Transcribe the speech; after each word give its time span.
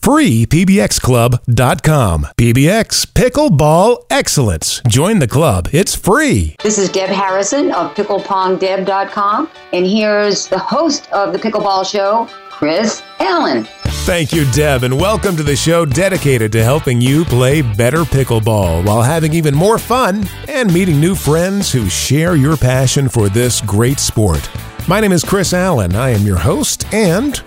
freepbxclub.com. 0.00 2.26
PBX 2.36 3.06
Pickleball 3.06 4.04
Excellence. 4.10 4.80
Join 4.88 5.18
the 5.18 5.28
club. 5.28 5.68
It's 5.72 5.94
free. 5.94 6.56
This 6.62 6.78
is 6.78 6.88
Deb 6.88 7.10
Harrison 7.10 7.72
of 7.72 7.94
picklepongdeb.com, 7.94 9.50
and 9.72 9.86
here's 9.86 10.48
the 10.48 10.58
host 10.58 11.10
of 11.12 11.32
the 11.32 11.38
Pickleball 11.38 11.90
Show, 11.90 12.28
Chris 12.50 13.02
Allen. 13.20 13.66
Thank 14.04 14.32
you, 14.32 14.50
Deb, 14.52 14.84
and 14.84 14.98
welcome 14.98 15.36
to 15.36 15.42
the 15.42 15.54
show 15.54 15.84
dedicated 15.84 16.50
to 16.52 16.64
helping 16.64 17.00
you 17.00 17.24
play 17.26 17.60
better 17.62 18.02
pickleball 18.04 18.84
while 18.86 19.02
having 19.02 19.34
even 19.34 19.54
more 19.54 19.78
fun 19.78 20.26
and 20.48 20.72
meeting 20.72 20.98
new 20.98 21.14
friends 21.14 21.70
who 21.70 21.90
share 21.90 22.34
your 22.34 22.56
passion 22.56 23.08
for 23.08 23.28
this 23.28 23.60
great 23.60 23.98
sport. 23.98 24.48
My 24.88 25.00
name 25.00 25.12
is 25.12 25.22
Chris 25.22 25.52
Allen. 25.52 25.94
I 25.94 26.10
am 26.10 26.22
your 26.22 26.38
host, 26.38 26.86
and 26.94 27.38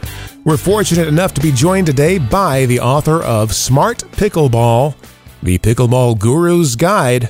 we're 0.43 0.57
fortunate 0.57 1.07
enough 1.07 1.35
to 1.35 1.41
be 1.41 1.51
joined 1.51 1.85
today 1.85 2.17
by 2.17 2.65
the 2.65 2.79
author 2.79 3.21
of 3.21 3.53
Smart 3.53 3.99
Pickleball, 4.11 4.95
the 5.43 5.59
Pickleball 5.59 6.17
Guru's 6.17 6.75
Guide, 6.75 7.29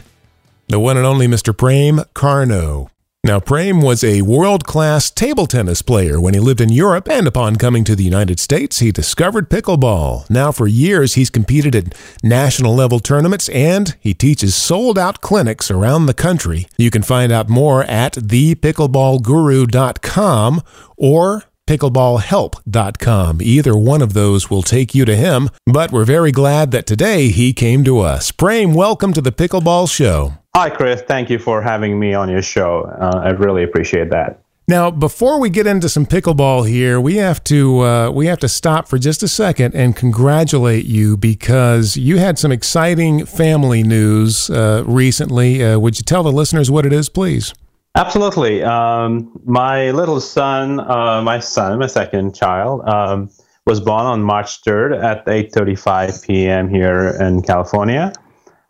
the 0.68 0.80
one 0.80 0.96
and 0.98 1.06
only 1.06 1.28
Mr. 1.28 1.58
Prem 1.58 2.04
Carnot. 2.14 2.88
Now, 3.24 3.40
Prem 3.40 3.82
was 3.82 4.04
a 4.04 4.24
world 4.24 4.66
class 4.66 5.12
table 5.12 5.46
tennis 5.46 5.84
player 5.84 6.20
when 6.20 6.34
he 6.34 6.40
lived 6.40 6.60
in 6.60 6.72
Europe, 6.72 7.08
and 7.08 7.28
upon 7.28 7.58
coming 7.58 7.84
to 7.84 7.96
the 7.96 8.04
United 8.04 8.40
States, 8.40 8.80
he 8.80 8.92
discovered 8.92 9.48
pickleball. 9.48 10.28
Now, 10.28 10.52
for 10.52 10.66
years, 10.66 11.14
he's 11.14 11.30
competed 11.30 11.76
at 11.76 11.94
national 12.24 12.74
level 12.74 13.00
tournaments 13.00 13.48
and 13.50 13.96
he 14.00 14.16
teaches 14.16 14.56
sold 14.56 14.98
out 14.98 15.22
clinics 15.22 15.70
around 15.70 16.08
the 16.08 16.16
country. 16.16 16.66
You 16.78 16.90
can 16.90 17.04
find 17.04 17.32
out 17.32 17.48
more 17.48 17.84
at 17.84 18.14
thepickleballguru.com 18.14 20.64
or 20.98 21.44
pickleballhelp.com. 21.72 23.42
Either 23.42 23.78
one 23.78 24.02
of 24.02 24.12
those 24.12 24.50
will 24.50 24.62
take 24.62 24.94
you 24.94 25.06
to 25.06 25.16
him, 25.16 25.50
but 25.66 25.90
we're 25.90 26.04
very 26.04 26.32
glad 26.32 26.72
that 26.72 26.86
today 26.86 27.30
he 27.30 27.54
came 27.54 27.86
to 27.86 28.00
us. 28.00 28.30
Prem, 28.30 28.74
welcome 28.74 29.14
to 29.14 29.22
the 29.22 29.32
Pickleball 29.32 29.90
Show. 29.90 30.34
Hi, 30.54 30.70
Chris. 30.70 31.02
Thank 31.02 31.30
you 31.30 31.40
for 31.40 31.62
having 31.62 31.98
me 31.98 32.14
on 32.14 32.30
your 32.30 32.42
show. 32.42 32.84
Uh, 33.00 33.22
I 33.24 33.30
really 33.30 33.64
appreciate 33.64 34.10
that. 34.10 34.42
Now, 34.68 34.92
before 34.92 35.40
we 35.40 35.50
get 35.50 35.66
into 35.66 35.88
some 35.88 36.06
pickleball 36.06 36.68
here, 36.68 37.00
we 37.00 37.16
have 37.16 37.42
to 37.46 37.80
uh, 37.80 38.12
we 38.12 38.26
have 38.28 38.40
to 38.40 38.50
stop 38.50 38.88
for 38.88 38.98
just 38.98 39.24
a 39.24 39.28
second 39.28 39.74
and 39.74 39.96
congratulate 39.96 40.86
you 40.86 41.18
because 41.18 41.98
you 41.98 42.18
had 42.18 42.38
some 42.38 42.52
exciting 42.52 43.26
family 43.26 43.82
news 43.82 44.50
uh, 44.50 44.84
recently. 44.86 45.64
Uh, 45.64 45.80
would 45.80 45.98
you 45.98 46.04
tell 46.04 46.24
the 46.24 46.32
listeners 46.32 46.70
what 46.70 46.86
it 46.86 46.94
is, 46.94 47.10
please? 47.10 47.54
Absolutely. 47.96 48.64
Um, 48.64 49.40
my 49.44 49.92
little 49.92 50.22
son, 50.22 50.80
uh, 50.80 51.22
my 51.22 51.40
son, 51.40 51.80
my 51.80 51.88
second 51.88 52.34
child, 52.34 52.88
um, 52.88 53.30
was 53.66 53.80
born 53.82 54.06
on 54.06 54.24
March 54.24 54.64
3rd 54.64 55.04
at 55.04 55.26
8:35 55.26 56.26
p.m. 56.26 56.70
here 56.70 57.10
in 57.20 57.42
California. 57.42 58.14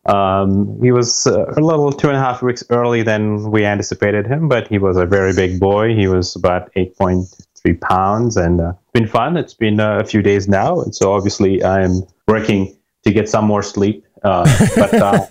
Um, 0.07 0.81
he 0.81 0.91
was 0.91 1.27
uh, 1.27 1.45
a 1.55 1.61
little 1.61 1.91
two 1.91 2.07
and 2.07 2.17
a 2.17 2.19
half 2.19 2.41
weeks 2.41 2.63
early 2.71 3.03
than 3.03 3.51
we 3.51 3.63
anticipated 3.63 4.25
him, 4.25 4.47
but 4.47 4.67
he 4.67 4.79
was 4.79 4.97
a 4.97 5.05
very 5.05 5.33
big 5.33 5.59
boy. 5.59 5.95
He 5.95 6.07
was 6.07 6.35
about 6.35 6.73
8.3 6.73 7.79
pounds, 7.81 8.35
and 8.35 8.59
uh, 8.59 8.73
it's 8.81 8.91
been 8.93 9.07
fun. 9.07 9.37
It's 9.37 9.53
been 9.53 9.79
uh, 9.79 9.99
a 9.99 10.03
few 10.03 10.23
days 10.23 10.47
now, 10.47 10.81
and 10.81 10.95
so 10.95 11.13
obviously 11.13 11.63
I'm 11.63 12.01
working 12.27 12.75
to 13.03 13.13
get 13.13 13.29
some 13.29 13.45
more 13.45 13.61
sleep. 13.61 14.03
Uh, 14.23 14.45
but 14.75 14.93
uh, 14.93 15.25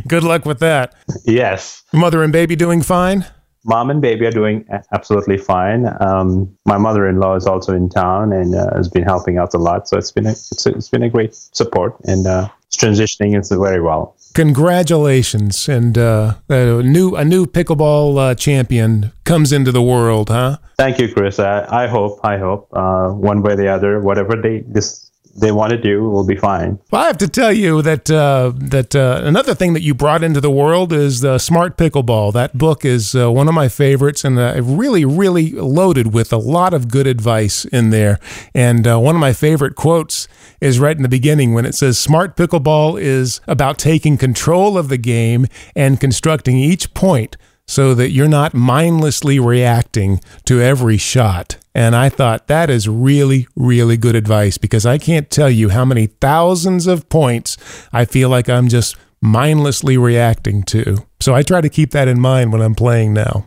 Good 0.08 0.22
luck 0.24 0.44
with 0.44 0.60
that. 0.60 0.94
yes, 1.24 1.82
Mother 1.92 2.22
and 2.22 2.32
baby 2.32 2.56
doing 2.56 2.82
fine? 2.82 3.26
mom 3.64 3.90
and 3.90 4.00
baby 4.00 4.24
are 4.26 4.30
doing 4.30 4.64
absolutely 4.92 5.36
fine. 5.36 5.86
Um, 6.00 6.56
my 6.64 6.78
mother-in-law 6.78 7.36
is 7.36 7.46
also 7.46 7.74
in 7.74 7.88
town 7.88 8.32
and 8.32 8.54
uh, 8.54 8.74
has 8.74 8.88
been 8.88 9.02
helping 9.02 9.36
out 9.36 9.52
a 9.52 9.58
lot. 9.58 9.88
So 9.88 9.98
it's 9.98 10.10
been 10.10 10.26
a, 10.26 10.30
it's, 10.30 10.64
a, 10.64 10.70
it's 10.70 10.88
been 10.88 11.02
a 11.02 11.10
great 11.10 11.34
support 11.34 11.96
and 12.04 12.26
uh, 12.26 12.48
it's 12.66 12.76
transitioning 12.76 13.34
into 13.34 13.58
very 13.58 13.80
well. 13.82 14.16
Congratulations, 14.34 15.68
and 15.68 15.96
uh, 15.98 16.34
a 16.48 16.82
new 16.82 17.16
a 17.16 17.24
new 17.24 17.46
pickleball 17.46 18.18
uh, 18.18 18.34
champion 18.34 19.10
comes 19.24 19.52
into 19.52 19.72
the 19.72 19.82
world, 19.82 20.28
huh? 20.28 20.58
Thank 20.76 21.00
you, 21.00 21.12
Chris. 21.12 21.38
I, 21.38 21.66
I 21.84 21.86
hope 21.88 22.20
I 22.22 22.36
hope 22.36 22.68
uh, 22.72 23.08
one 23.08 23.42
way 23.42 23.54
or 23.54 23.56
the 23.56 23.68
other, 23.68 24.00
whatever 24.00 24.36
they 24.40 24.60
this 24.60 25.07
they 25.40 25.52
want 25.52 25.70
to 25.70 25.78
do 25.78 26.08
will 26.08 26.26
be 26.26 26.36
fine. 26.36 26.78
Well, 26.90 27.02
I 27.02 27.06
have 27.06 27.18
to 27.18 27.28
tell 27.28 27.52
you 27.52 27.82
that 27.82 28.10
uh, 28.10 28.52
that 28.56 28.94
uh, 28.94 29.20
another 29.24 29.54
thing 29.54 29.72
that 29.72 29.82
you 29.82 29.94
brought 29.94 30.22
into 30.22 30.40
the 30.40 30.50
world 30.50 30.92
is 30.92 31.20
the 31.20 31.38
Smart 31.38 31.76
Pickleball. 31.76 32.32
That 32.32 32.56
book 32.56 32.84
is 32.84 33.14
uh, 33.14 33.30
one 33.30 33.48
of 33.48 33.54
my 33.54 33.68
favorites, 33.68 34.24
and 34.24 34.38
uh, 34.38 34.60
really, 34.62 35.04
really 35.04 35.52
loaded 35.52 36.12
with 36.12 36.32
a 36.32 36.36
lot 36.36 36.74
of 36.74 36.88
good 36.88 37.06
advice 37.06 37.64
in 37.64 37.90
there. 37.90 38.18
And 38.54 38.86
uh, 38.86 38.98
one 38.98 39.14
of 39.14 39.20
my 39.20 39.32
favorite 39.32 39.74
quotes 39.74 40.28
is 40.60 40.80
right 40.80 40.96
in 40.96 41.02
the 41.02 41.08
beginning 41.08 41.54
when 41.54 41.64
it 41.64 41.74
says, 41.74 41.98
"Smart 41.98 42.36
Pickleball 42.36 43.00
is 43.00 43.40
about 43.46 43.78
taking 43.78 44.18
control 44.18 44.76
of 44.76 44.88
the 44.88 44.98
game 44.98 45.46
and 45.74 46.00
constructing 46.00 46.58
each 46.58 46.94
point." 46.94 47.36
So 47.68 47.94
that 47.94 48.10
you're 48.10 48.26
not 48.26 48.54
mindlessly 48.54 49.38
reacting 49.38 50.20
to 50.46 50.60
every 50.60 50.96
shot. 50.96 51.58
And 51.74 51.94
I 51.94 52.08
thought 52.08 52.48
that 52.48 52.70
is 52.70 52.88
really, 52.88 53.46
really 53.54 53.96
good 53.96 54.16
advice 54.16 54.58
because 54.58 54.84
I 54.84 54.98
can't 54.98 55.30
tell 55.30 55.48
you 55.50 55.68
how 55.68 55.84
many 55.84 56.06
thousands 56.06 56.88
of 56.88 57.08
points 57.08 57.56
I 57.92 58.04
feel 58.04 58.30
like 58.30 58.48
I'm 58.48 58.68
just 58.68 58.96
mindlessly 59.20 59.96
reacting 59.96 60.64
to. 60.64 60.96
So 61.20 61.34
I 61.34 61.42
try 61.42 61.60
to 61.60 61.68
keep 61.68 61.90
that 61.92 62.08
in 62.08 62.20
mind 62.20 62.52
when 62.52 62.62
I'm 62.62 62.74
playing 62.74 63.14
now. 63.14 63.44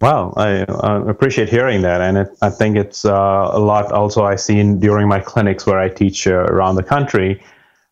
Wow, 0.00 0.34
I 0.36 0.62
uh, 0.62 1.04
appreciate 1.06 1.48
hearing 1.48 1.80
that, 1.82 2.02
and 2.02 2.18
it, 2.18 2.28
I 2.42 2.50
think 2.50 2.76
it's 2.76 3.06
uh, 3.06 3.48
a 3.50 3.58
lot. 3.58 3.90
Also, 3.92 4.24
I 4.24 4.36
see 4.36 4.58
in, 4.58 4.78
during 4.78 5.08
my 5.08 5.20
clinics 5.20 5.66
where 5.66 5.78
I 5.78 5.88
teach 5.88 6.26
uh, 6.26 6.32
around 6.34 6.76
the 6.76 6.82
country, 6.82 7.42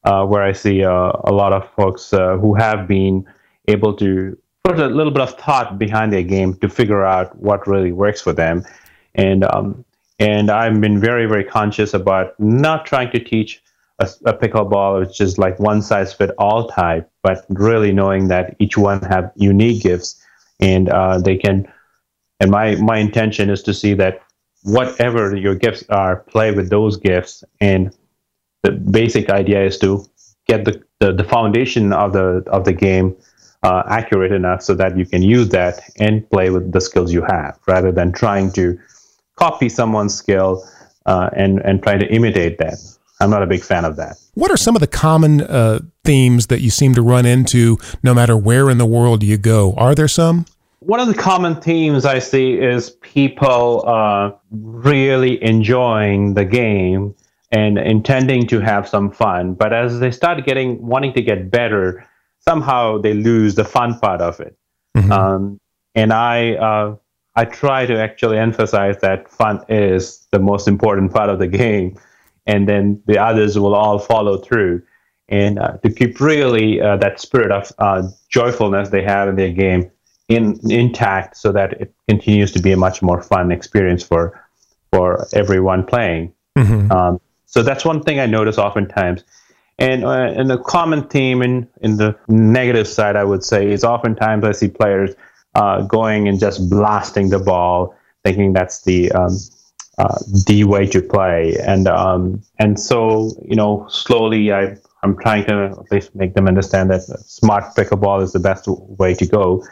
uh, 0.04 0.26
where 0.26 0.42
I 0.42 0.52
see 0.52 0.84
uh, 0.84 1.12
a 1.24 1.32
lot 1.32 1.54
of 1.54 1.68
folks 1.74 2.12
uh, 2.12 2.36
who 2.36 2.54
have 2.54 2.86
been 2.86 3.26
able 3.68 3.94
to 3.96 4.36
put 4.64 4.80
a 4.80 4.86
little 4.86 5.12
bit 5.12 5.20
of 5.20 5.38
thought 5.38 5.78
behind 5.78 6.12
their 6.12 6.22
game 6.22 6.54
to 6.54 6.68
figure 6.68 7.04
out 7.04 7.36
what 7.36 7.66
really 7.66 7.92
works 7.92 8.20
for 8.20 8.32
them, 8.32 8.64
and 9.14 9.44
um, 9.44 9.84
and 10.18 10.50
I've 10.50 10.80
been 10.80 10.98
very 10.98 11.26
very 11.26 11.44
conscious 11.44 11.94
about 11.94 12.38
not 12.40 12.86
trying 12.86 13.10
to 13.12 13.22
teach 13.22 13.62
a, 13.98 14.08
a 14.24 14.32
pickleball 14.32 15.06
which 15.06 15.20
is 15.20 15.38
like 15.38 15.58
one 15.58 15.82
size 15.82 16.14
fit 16.14 16.30
all 16.38 16.68
type, 16.68 17.10
but 17.22 17.44
really 17.50 17.92
knowing 17.92 18.28
that 18.28 18.56
each 18.58 18.78
one 18.78 19.02
have 19.02 19.30
unique 19.36 19.82
gifts, 19.82 20.20
and 20.60 20.88
uh, 20.88 21.18
they 21.18 21.36
can 21.36 21.70
and 22.40 22.50
my 22.50 22.76
my 22.76 22.98
intention 22.98 23.50
is 23.50 23.62
to 23.62 23.74
see 23.74 23.94
that 23.94 24.22
whatever 24.62 25.36
your 25.36 25.54
gifts 25.54 25.84
are 25.90 26.16
play 26.16 26.50
with 26.50 26.70
those 26.70 26.96
gifts. 26.96 27.44
And 27.60 27.94
the 28.62 28.72
basic 28.72 29.28
idea 29.28 29.62
is 29.64 29.78
to 29.80 30.06
get 30.48 30.64
the, 30.64 30.82
the, 31.00 31.12
the 31.12 31.24
foundation 31.24 31.92
of 31.92 32.14
the 32.14 32.42
of 32.46 32.64
the 32.64 32.72
game 32.72 33.14
uh, 33.64 33.82
accurate 33.88 34.32
enough 34.32 34.62
so 34.62 34.74
that 34.74 34.96
you 34.96 35.06
can 35.06 35.22
use 35.22 35.48
that 35.48 35.80
and 35.98 36.28
play 36.30 36.50
with 36.50 36.70
the 36.72 36.80
skills 36.80 37.12
you 37.12 37.22
have 37.22 37.58
rather 37.66 37.90
than 37.90 38.12
trying 38.12 38.52
to 38.52 38.78
copy 39.36 39.68
someone's 39.68 40.14
skill 40.14 40.62
uh, 41.06 41.30
and 41.34 41.58
and 41.60 41.82
try 41.82 41.96
to 41.98 42.06
imitate 42.06 42.58
that 42.58 42.78
i'm 43.20 43.30
not 43.30 43.42
a 43.42 43.46
big 43.46 43.62
fan 43.62 43.84
of 43.84 43.96
that 43.96 44.16
What 44.34 44.50
are 44.50 44.56
some 44.56 44.76
of 44.76 44.80
the 44.80 44.86
common 44.86 45.40
uh, 45.40 45.80
themes 46.04 46.46
that 46.48 46.60
you 46.60 46.70
seem 46.70 46.94
to 46.94 47.02
run 47.02 47.26
into 47.26 47.78
no 48.02 48.14
matter 48.14 48.36
where 48.36 48.70
in 48.70 48.78
the 48.78 48.86
world 48.86 49.22
you 49.22 49.38
go? 49.38 49.72
Are 49.76 49.94
there 49.94 50.08
some? 50.08 50.46
one 50.86 51.00
of 51.00 51.08
the 51.08 51.14
common 51.14 51.60
themes 51.60 52.04
I 52.04 52.18
see 52.18 52.54
is 52.54 52.90
people 52.90 53.84
uh, 53.86 54.32
really 54.50 55.42
enjoying 55.42 56.34
the 56.34 56.44
game 56.44 57.14
and 57.50 57.78
intending 57.78 58.46
to 58.48 58.60
have 58.60 58.86
some 58.86 59.10
fun. 59.10 59.54
But 59.54 59.72
as 59.72 60.00
they 60.00 60.10
start 60.10 60.44
getting 60.44 60.84
wanting 60.86 61.14
to 61.14 61.22
get 61.22 61.50
better, 61.50 62.06
somehow 62.48 62.98
they 62.98 63.14
lose 63.14 63.54
the 63.54 63.64
fun 63.64 63.98
part 63.98 64.20
of 64.20 64.40
it. 64.40 64.56
Um, 65.12 65.60
and 65.94 66.12
I 66.12 66.54
uh, 66.54 66.96
I 67.36 67.44
try 67.44 67.86
to 67.86 67.98
actually 67.98 68.38
emphasize 68.38 69.00
that 69.00 69.28
fun 69.28 69.64
is 69.68 70.26
the 70.30 70.38
most 70.38 70.68
important 70.68 71.12
part 71.12 71.28
of 71.28 71.38
the 71.38 71.46
game, 71.48 71.98
and 72.46 72.68
then 72.68 73.02
the 73.06 73.18
others 73.18 73.58
will 73.58 73.74
all 73.74 73.98
follow 73.98 74.38
through. 74.38 74.82
And 75.28 75.58
uh, 75.58 75.78
to 75.78 75.90
keep 75.90 76.20
really 76.20 76.80
uh, 76.80 76.96
that 76.98 77.18
spirit 77.18 77.50
of 77.50 77.72
uh, 77.78 78.08
joyfulness 78.28 78.90
they 78.90 79.02
have 79.02 79.28
in 79.28 79.36
their 79.36 79.52
game 79.52 79.90
in 80.28 80.58
intact 80.70 81.36
so 81.36 81.52
that 81.52 81.80
it 81.80 81.94
continues 82.08 82.52
to 82.52 82.60
be 82.60 82.72
a 82.72 82.76
much 82.76 83.02
more 83.02 83.22
fun 83.22 83.50
experience 83.50 84.02
for 84.02 84.40
for 84.92 85.26
everyone 85.32 85.84
playing. 85.84 86.32
Um, 86.92 87.20
so 87.46 87.62
that's 87.62 87.84
one 87.84 88.02
thing 88.02 88.20
I 88.20 88.26
notice 88.26 88.58
oftentimes. 88.58 89.24
And, 89.78 90.04
uh, 90.04 90.32
and 90.36 90.48
the 90.48 90.58
common 90.58 91.08
theme 91.08 91.42
in, 91.42 91.68
in 91.80 91.96
the 91.96 92.16
negative 92.28 92.86
side, 92.86 93.16
I 93.16 93.24
would 93.24 93.42
say, 93.42 93.70
is 93.70 93.82
oftentimes 93.82 94.44
I 94.44 94.52
see 94.52 94.68
players 94.68 95.14
uh, 95.54 95.82
going 95.82 96.28
and 96.28 96.38
just 96.38 96.68
blasting 96.70 97.30
the 97.30 97.38
ball, 97.38 97.94
thinking 98.22 98.52
that's 98.52 98.82
the 98.82 99.10
um, 99.12 99.36
uh, 99.98 100.18
the 100.46 100.64
way 100.64 100.86
to 100.86 101.00
play. 101.00 101.56
And 101.64 101.86
um, 101.86 102.42
and 102.58 102.78
so 102.78 103.30
you 103.44 103.56
know, 103.56 103.86
slowly 103.88 104.52
I 104.52 104.76
I'm 105.02 105.16
trying 105.18 105.44
to 105.46 105.76
at 105.78 105.92
least 105.92 106.14
make 106.14 106.34
them 106.34 106.48
understand 106.48 106.90
that 106.90 107.02
smart 107.02 107.76
pickleball 107.76 108.22
is 108.22 108.32
the 108.32 108.40
best 108.40 108.66
way 108.66 109.14
to 109.14 109.26
go. 109.26 109.64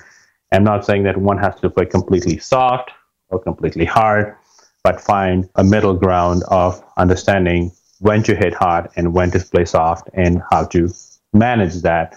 I'm 0.53 0.65
not 0.65 0.85
saying 0.85 1.05
that 1.05 1.17
one 1.17 1.39
has 1.39 1.59
to 1.61 1.71
play 1.71 1.87
completely 1.87 2.39
soft 2.39 2.91
or 3.31 3.43
completely 3.43 3.87
hard, 3.87 4.37
but 4.85 5.01
find 5.01 5.49
a 5.57 5.65
middle 5.65 5.95
ground 5.95 6.43
of 6.49 6.85
understanding 6.99 7.73
when 8.03 8.23
to 8.25 8.35
hit 8.35 8.53
hard 8.53 8.89
and 8.97 9.15
when 9.15 9.31
to 9.31 9.39
play 9.39 9.65
soft 9.65 10.11
and 10.13 10.43
how 10.51 10.65
to 10.65 10.93
manage 11.33 11.83
that 11.83 12.17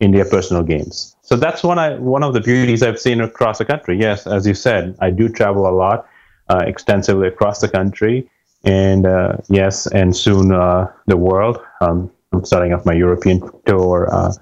in 0.00 0.10
their 0.12 0.24
personal 0.24 0.62
games. 0.62 1.14
So 1.22 1.36
that's 1.36 1.62
one 1.62 1.78
I 1.78 1.96
one 1.98 2.22
of 2.22 2.32
the 2.32 2.40
beauties 2.40 2.82
I've 2.82 2.98
seen 2.98 3.20
across 3.20 3.58
the 3.58 3.64
country. 3.64 3.98
Yes, 3.98 4.26
as 4.26 4.46
you 4.46 4.54
said, 4.54 4.96
I 5.00 5.10
do 5.10 5.28
travel 5.28 5.68
a 5.68 5.74
lot, 5.84 6.06
uh, 6.48 6.62
extensively 6.66 7.28
across 7.28 7.60
the 7.60 7.68
country, 7.68 8.28
and 8.64 9.06
uh, 9.06 9.36
yes, 9.48 9.86
and 9.86 10.16
soon 10.16 10.52
uh, 10.52 10.90
the 11.06 11.16
world. 11.16 11.58
Um, 11.80 12.10
I'm 12.32 12.44
starting 12.44 12.72
off 12.72 12.86
my 12.86 12.94
European 12.94 13.40
tour 13.66 14.08
uh, 14.10 14.32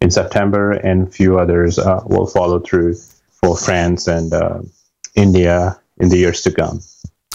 in 0.00 0.10
September, 0.10 0.72
and 0.72 1.08
a 1.08 1.10
few 1.10 1.38
others 1.38 1.78
uh, 1.78 2.00
will 2.06 2.26
follow 2.26 2.60
through 2.60 2.94
for 3.42 3.56
France 3.56 4.06
and 4.06 4.32
uh, 4.32 4.60
India 5.14 5.80
in 5.98 6.08
the 6.08 6.18
years 6.18 6.42
to 6.42 6.52
come. 6.52 6.80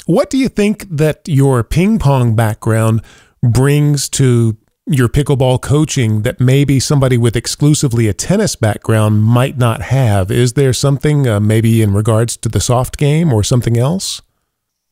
What 0.05 0.29
do 0.29 0.37
you 0.37 0.49
think 0.49 0.85
that 0.89 1.21
your 1.25 1.63
ping 1.63 1.97
pong 1.97 2.35
background 2.35 3.01
brings 3.41 4.07
to 4.09 4.55
your 4.85 5.07
pickleball 5.07 5.59
coaching 5.63 6.21
that 6.21 6.39
maybe 6.39 6.79
somebody 6.79 7.17
with 7.17 7.35
exclusively 7.35 8.07
a 8.07 8.13
tennis 8.13 8.55
background 8.55 9.23
might 9.23 9.57
not 9.57 9.81
have? 9.81 10.29
Is 10.29 10.53
there 10.53 10.73
something 10.73 11.27
uh, 11.27 11.39
maybe 11.39 11.81
in 11.81 11.91
regards 11.91 12.37
to 12.37 12.49
the 12.49 12.59
soft 12.59 12.97
game 12.97 13.33
or 13.33 13.43
something 13.43 13.77
else? 13.77 14.21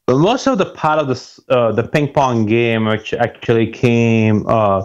Well, 0.08 0.18
most 0.18 0.48
of 0.48 0.58
the 0.58 0.66
part 0.66 0.98
of 0.98 1.08
the 1.08 1.44
uh, 1.56 1.72
the 1.74 1.84
ping 1.84 2.12
pong 2.12 2.48
game, 2.48 2.86
which 2.86 3.14
actually 3.14 3.68
came 3.68 4.48
uh, 4.48 4.82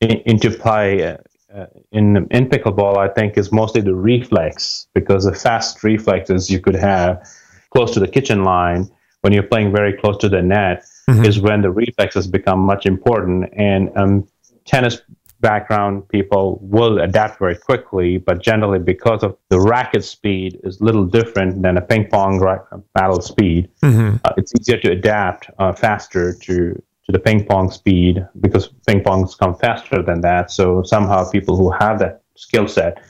in, 0.00 0.22
into 0.24 0.50
play 0.50 1.04
uh, 1.04 1.66
in 1.92 2.26
in 2.30 2.48
pickleball, 2.48 2.96
I 2.96 3.08
think, 3.08 3.36
is 3.36 3.52
mostly 3.52 3.82
the 3.82 3.94
reflex 3.94 4.88
because 4.94 5.26
the 5.26 5.34
fast 5.34 5.84
reflexes 5.84 6.48
you 6.48 6.58
could 6.58 6.74
have 6.74 7.22
close 7.70 7.92
to 7.92 8.00
the 8.00 8.08
kitchen 8.08 8.44
line 8.44 8.90
when 9.22 9.32
you're 9.32 9.42
playing 9.42 9.72
very 9.72 9.92
close 9.92 10.16
to 10.18 10.28
the 10.28 10.42
net 10.42 10.84
mm-hmm. 11.08 11.24
is 11.24 11.40
when 11.40 11.62
the 11.62 11.70
reflexes 11.70 12.26
become 12.26 12.60
much 12.60 12.86
important. 12.86 13.52
And 13.56 13.90
um, 13.96 14.28
tennis 14.64 15.00
background 15.40 16.08
people 16.08 16.58
will 16.60 17.00
adapt 17.00 17.38
very 17.38 17.56
quickly, 17.56 18.18
but 18.18 18.42
generally 18.42 18.78
because 18.78 19.22
of 19.22 19.36
the 19.50 19.60
racket 19.60 20.04
speed 20.04 20.60
is 20.64 20.80
a 20.80 20.84
little 20.84 21.04
different 21.04 21.62
than 21.62 21.76
a 21.76 21.80
ping 21.80 22.08
pong 22.08 22.40
battle 22.94 23.20
speed, 23.20 23.68
mm-hmm. 23.82 24.16
uh, 24.24 24.32
it's 24.36 24.52
easier 24.58 24.78
to 24.78 24.90
adapt 24.90 25.50
uh, 25.58 25.72
faster 25.72 26.34
to 26.34 26.80
to 27.08 27.12
the 27.12 27.18
ping 27.18 27.44
pong 27.46 27.70
speed 27.70 28.26
because 28.40 28.68
ping 28.86 29.00
pongs 29.00 29.36
come 29.38 29.54
faster 29.54 30.02
than 30.02 30.20
that. 30.20 30.50
So 30.50 30.82
somehow 30.82 31.30
people 31.30 31.56
who 31.56 31.70
have 31.70 31.98
that 32.00 32.22
skill 32.36 32.68
set, 32.68 33.02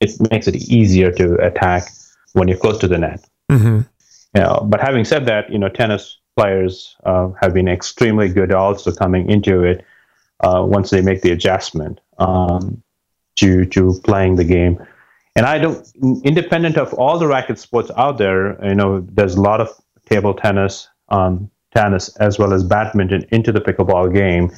it 0.00 0.10
makes 0.30 0.48
it 0.48 0.56
easier 0.56 1.12
to 1.12 1.34
attack 1.36 1.84
when 2.32 2.48
you're 2.48 2.58
close 2.58 2.78
to 2.78 2.88
the 2.88 2.98
net. 2.98 3.24
Mm-hmm. 3.50 3.82
Know, 4.40 4.66
but 4.68 4.80
having 4.80 5.04
said 5.04 5.26
that, 5.26 5.50
you 5.50 5.58
know, 5.58 5.68
tennis 5.68 6.18
players 6.36 6.96
uh, 7.04 7.30
have 7.40 7.54
been 7.54 7.68
extremely 7.68 8.28
good 8.28 8.52
also 8.52 8.92
coming 8.92 9.30
into 9.30 9.62
it 9.62 9.84
uh, 10.40 10.62
once 10.66 10.90
they 10.90 11.00
make 11.00 11.22
the 11.22 11.30
adjustment 11.30 12.00
um, 12.18 12.82
to 13.36 13.64
to 13.66 13.98
playing 14.04 14.36
the 14.36 14.44
game. 14.44 14.84
And 15.36 15.44
I 15.44 15.58
don't, 15.58 15.86
independent 16.24 16.78
of 16.78 16.94
all 16.94 17.18
the 17.18 17.26
racket 17.26 17.58
sports 17.58 17.90
out 17.96 18.16
there, 18.16 18.62
you 18.64 18.74
know, 18.74 19.00
there's 19.00 19.34
a 19.34 19.40
lot 19.40 19.60
of 19.60 19.68
table 20.06 20.32
tennis, 20.32 20.88
um, 21.10 21.50
tennis 21.74 22.08
as 22.16 22.38
well 22.38 22.54
as 22.54 22.64
badminton 22.64 23.26
into 23.30 23.52
the 23.52 23.60
pickleball 23.60 24.14
game. 24.14 24.50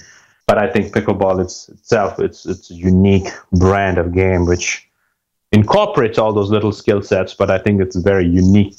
But 0.47 0.59
I 0.59 0.71
think 0.71 0.95
pickleball 0.95 1.43
it's, 1.43 1.69
itself, 1.69 2.19
it's 2.19 2.47
it's 2.47 2.71
a 2.71 2.75
unique 2.75 3.29
brand 3.53 3.99
of 3.99 4.13
game 4.13 4.47
which 4.47 4.89
incorporates 5.53 6.19
all 6.19 6.33
those 6.33 6.51
little 6.51 6.73
skill 6.73 7.03
sets. 7.03 7.35
But 7.35 7.51
I 7.51 7.59
think 7.59 7.81
it's 7.81 7.97
very 7.97 8.27
unique 8.27 8.75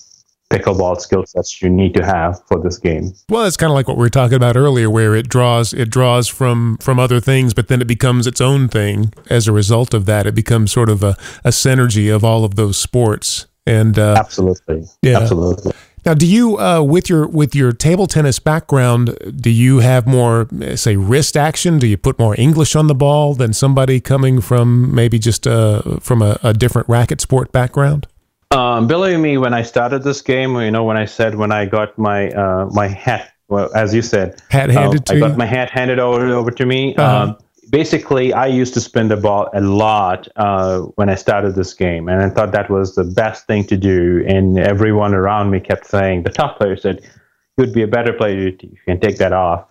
pickleball 0.49 0.99
skill 0.99 1.25
sets 1.25 1.61
you 1.61 1.69
need 1.69 1.93
to 1.93 2.05
have 2.05 2.41
for 2.47 2.59
this 2.61 2.77
game. 2.77 3.13
Well, 3.29 3.45
it's 3.45 3.57
kind 3.57 3.71
of 3.71 3.75
like 3.75 3.87
what 3.87 3.97
we 3.97 4.01
were 4.01 4.09
talking 4.09 4.35
about 4.35 4.55
earlier, 4.55 4.89
where 4.89 5.15
it 5.15 5.29
draws 5.29 5.73
it 5.73 5.89
draws 5.89 6.27
from 6.27 6.77
from 6.77 6.99
other 6.99 7.19
things, 7.19 7.53
but 7.53 7.67
then 7.67 7.81
it 7.81 7.87
becomes 7.87 8.27
its 8.27 8.41
own 8.41 8.67
thing. 8.67 9.13
As 9.29 9.47
a 9.47 9.51
result 9.51 9.93
of 9.93 10.05
that, 10.05 10.25
it 10.25 10.35
becomes 10.35 10.71
sort 10.71 10.89
of 10.89 11.03
a, 11.03 11.15
a 11.43 11.49
synergy 11.49 12.13
of 12.13 12.23
all 12.23 12.43
of 12.43 12.55
those 12.55 12.77
sports. 12.77 13.45
And 13.65 13.99
uh, 13.99 14.15
absolutely, 14.17 14.85
yeah, 15.01 15.19
absolutely. 15.19 15.73
Now, 16.05 16.13
do 16.13 16.25
you, 16.25 16.57
uh, 16.57 16.81
with 16.81 17.09
your 17.09 17.27
with 17.27 17.53
your 17.53 17.71
table 17.73 18.07
tennis 18.07 18.39
background, 18.39 19.17
do 19.35 19.49
you 19.49 19.79
have 19.79 20.07
more, 20.07 20.47
say, 20.75 20.95
wrist 20.95 21.35
action? 21.35 21.77
Do 21.77 21.87
you 21.87 21.97
put 21.97 22.17
more 22.17 22.39
English 22.39 22.75
on 22.75 22.87
the 22.87 22.95
ball 22.95 23.35
than 23.35 23.53
somebody 23.53 23.99
coming 23.99 24.39
from 24.39 24.95
maybe 24.95 25.19
just 25.19 25.45
uh, 25.45 25.99
from 25.99 26.21
a, 26.21 26.39
a 26.41 26.53
different 26.53 26.87
racket 26.87 27.21
sport 27.21 27.51
background? 27.51 28.07
Um, 28.51 28.87
believe 28.87 29.19
me, 29.19 29.37
when 29.37 29.53
I 29.53 29.61
started 29.61 30.01
this 30.01 30.21
game, 30.21 30.55
you 30.55 30.71
know, 30.71 30.83
when 30.83 30.97
I 30.97 31.05
said 31.05 31.35
when 31.35 31.51
I 31.51 31.65
got 31.67 31.95
my 31.99 32.29
uh, 32.29 32.65
my 32.71 32.87
hat, 32.87 33.31
well, 33.47 33.69
as 33.75 33.93
you 33.93 34.01
said, 34.01 34.41
hat 34.49 34.71
handed 34.71 35.07
uh, 35.07 35.13
I 35.13 35.15
you? 35.15 35.19
got 35.21 35.37
my 35.37 35.45
hat 35.45 35.69
handed 35.69 35.99
over 35.99 36.25
over 36.29 36.49
to 36.49 36.65
me. 36.65 36.95
Uh-huh. 36.95 37.23
Um, 37.23 37.37
basically, 37.69 38.33
I 38.33 38.47
used 38.47 38.73
to 38.73 38.81
spin 38.81 39.07
the 39.09 39.17
ball 39.17 39.49
a 39.53 39.61
lot 39.61 40.27
uh, 40.35 40.79
when 40.95 41.09
I 41.09 41.15
started 41.15 41.53
this 41.53 41.75
game, 41.75 42.09
and 42.09 42.23
I 42.23 42.29
thought 42.29 42.51
that 42.53 42.71
was 42.71 42.95
the 42.95 43.03
best 43.03 43.45
thing 43.45 43.65
to 43.65 43.77
do. 43.77 44.25
And 44.27 44.57
everyone 44.57 45.13
around 45.13 45.51
me 45.51 45.59
kept 45.59 45.85
saying, 45.85 46.23
the 46.23 46.31
top 46.31 46.57
player 46.57 46.75
said, 46.75 47.01
"You 47.03 47.65
would 47.65 47.73
be 47.73 47.83
a 47.83 47.87
better 47.87 48.13
player 48.13 48.47
if 48.47 48.63
you 48.63 48.77
can 48.83 48.99
take 48.99 49.17
that 49.17 49.31
off." 49.31 49.67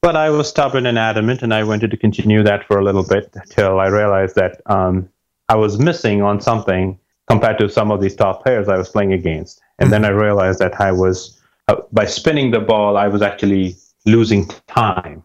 But 0.00 0.14
I 0.14 0.30
was 0.30 0.48
stubborn 0.48 0.86
and 0.86 0.96
adamant, 0.96 1.42
and 1.42 1.52
I 1.52 1.64
wanted 1.64 1.90
to 1.90 1.96
continue 1.96 2.44
that 2.44 2.64
for 2.68 2.78
a 2.78 2.84
little 2.84 3.04
bit 3.04 3.34
till 3.50 3.80
I 3.80 3.88
realized 3.88 4.36
that 4.36 4.60
um, 4.66 5.08
I 5.48 5.56
was 5.56 5.80
missing 5.80 6.22
on 6.22 6.40
something 6.40 7.00
compared 7.26 7.58
to 7.58 7.68
some 7.68 7.90
of 7.90 8.00
these 8.00 8.14
top 8.14 8.42
players 8.42 8.68
I 8.68 8.76
was 8.76 8.88
playing 8.88 9.12
against. 9.12 9.60
And 9.78 9.92
then 9.92 10.04
I 10.04 10.08
realized 10.08 10.58
that 10.60 10.80
I 10.80 10.92
was, 10.92 11.40
uh, 11.68 11.76
by 11.92 12.06
spinning 12.06 12.50
the 12.50 12.60
ball, 12.60 12.96
I 12.96 13.08
was 13.08 13.22
actually 13.22 13.76
losing 14.06 14.46
time. 14.68 15.22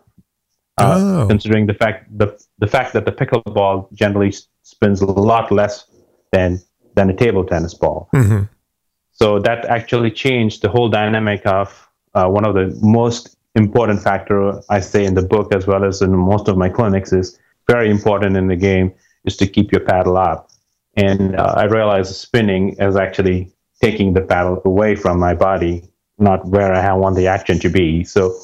Uh, 0.77 0.97
oh. 0.97 1.27
Considering 1.27 1.67
the 1.67 1.73
fact 1.73 2.05
the 2.17 2.27
the 2.59 2.65
fact 2.65 2.93
that 2.93 3.05
the 3.05 3.11
pickleball 3.11 3.91
generally 3.93 4.33
spins 4.63 5.01
a 5.01 5.05
lot 5.05 5.51
less 5.51 5.85
than 6.31 6.59
than 6.95 7.09
a 7.09 7.13
table 7.13 7.43
tennis 7.43 7.73
ball, 7.73 8.09
mm-hmm. 8.15 8.43
so 9.11 9.37
that 9.37 9.65
actually 9.65 10.09
changed 10.09 10.61
the 10.61 10.69
whole 10.69 10.89
dynamic 10.89 11.45
of 11.45 11.87
uh, 12.15 12.27
one 12.27 12.45
of 12.45 12.55
the 12.55 12.75
most 12.81 13.35
important 13.55 14.01
factor 14.01 14.61
I 14.69 14.79
say 14.79 15.05
in 15.05 15.13
the 15.13 15.21
book 15.21 15.53
as 15.53 15.67
well 15.67 15.83
as 15.83 16.01
in 16.01 16.15
most 16.15 16.47
of 16.47 16.57
my 16.57 16.69
clinics 16.69 17.11
is 17.11 17.37
very 17.69 17.89
important 17.89 18.37
in 18.37 18.47
the 18.47 18.55
game 18.55 18.93
is 19.25 19.37
to 19.37 19.47
keep 19.47 19.71
your 19.71 19.81
paddle 19.81 20.17
up. 20.17 20.50
And 20.95 21.35
uh, 21.35 21.53
I 21.57 21.65
realized 21.65 22.15
spinning 22.15 22.75
is 22.79 22.95
actually 22.95 23.51
taking 23.81 24.13
the 24.13 24.21
paddle 24.21 24.61
away 24.65 24.95
from 24.95 25.19
my 25.19 25.33
body, 25.33 25.83
not 26.19 26.45
where 26.45 26.73
I 26.73 26.93
want 26.93 27.15
the 27.15 27.27
action 27.27 27.59
to 27.59 27.69
be. 27.69 28.03
So 28.03 28.35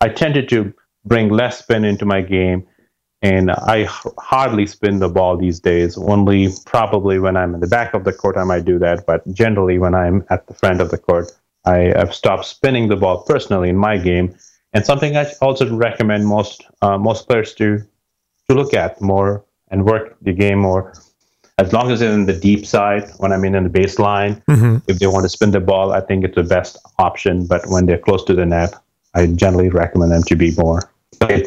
I 0.00 0.08
tended 0.08 0.48
to 0.50 0.72
bring 1.04 1.28
less 1.28 1.58
spin 1.58 1.84
into 1.84 2.04
my 2.04 2.22
game. 2.22 2.66
And 3.22 3.50
I 3.50 3.88
hardly 4.18 4.66
spin 4.66 4.98
the 4.98 5.08
ball 5.08 5.38
these 5.38 5.58
days. 5.58 5.96
Only 5.96 6.48
probably 6.66 7.18
when 7.18 7.38
I'm 7.38 7.54
in 7.54 7.60
the 7.60 7.66
back 7.66 7.94
of 7.94 8.04
the 8.04 8.12
court, 8.12 8.36
I 8.36 8.44
might 8.44 8.66
do 8.66 8.78
that. 8.80 9.06
But 9.06 9.22
generally, 9.32 9.78
when 9.78 9.94
I'm 9.94 10.24
at 10.28 10.46
the 10.46 10.52
front 10.52 10.82
of 10.82 10.90
the 10.90 10.98
court, 10.98 11.32
I 11.64 11.92
have 11.96 12.14
stopped 12.14 12.44
spinning 12.44 12.88
the 12.88 12.96
ball 12.96 13.22
personally 13.22 13.70
in 13.70 13.78
my 13.78 13.96
game. 13.96 14.36
And 14.74 14.84
something 14.84 15.16
I 15.16 15.26
also 15.40 15.74
recommend 15.74 16.26
most 16.26 16.66
uh, 16.82 16.98
most 16.98 17.26
players 17.26 17.54
to 17.54 17.78
to 18.48 18.54
look 18.54 18.74
at 18.74 19.00
more 19.00 19.44
and 19.70 19.86
work 19.86 20.16
the 20.20 20.32
game 20.32 20.58
more 20.58 20.92
as 21.58 21.72
long 21.72 21.90
as 21.90 22.00
it's 22.00 22.12
in 22.12 22.26
the 22.26 22.32
deep 22.32 22.66
side, 22.66 23.08
when 23.18 23.32
I'm 23.32 23.44
in, 23.44 23.54
in 23.54 23.64
the 23.64 23.70
baseline, 23.70 24.42
mm-hmm. 24.46 24.78
if 24.88 24.98
they 24.98 25.06
want 25.06 25.24
to 25.24 25.28
spin 25.28 25.52
the 25.52 25.60
ball, 25.60 25.92
I 25.92 26.00
think 26.00 26.24
it's 26.24 26.34
the 26.34 26.42
best 26.42 26.78
option. 26.98 27.46
But 27.46 27.62
when 27.66 27.86
they're 27.86 27.98
close 27.98 28.24
to 28.24 28.34
the 28.34 28.44
net, 28.44 28.74
I 29.14 29.26
generally 29.28 29.68
recommend 29.68 30.12
them 30.12 30.22
to 30.24 30.36
be 30.36 30.52
more 30.56 30.80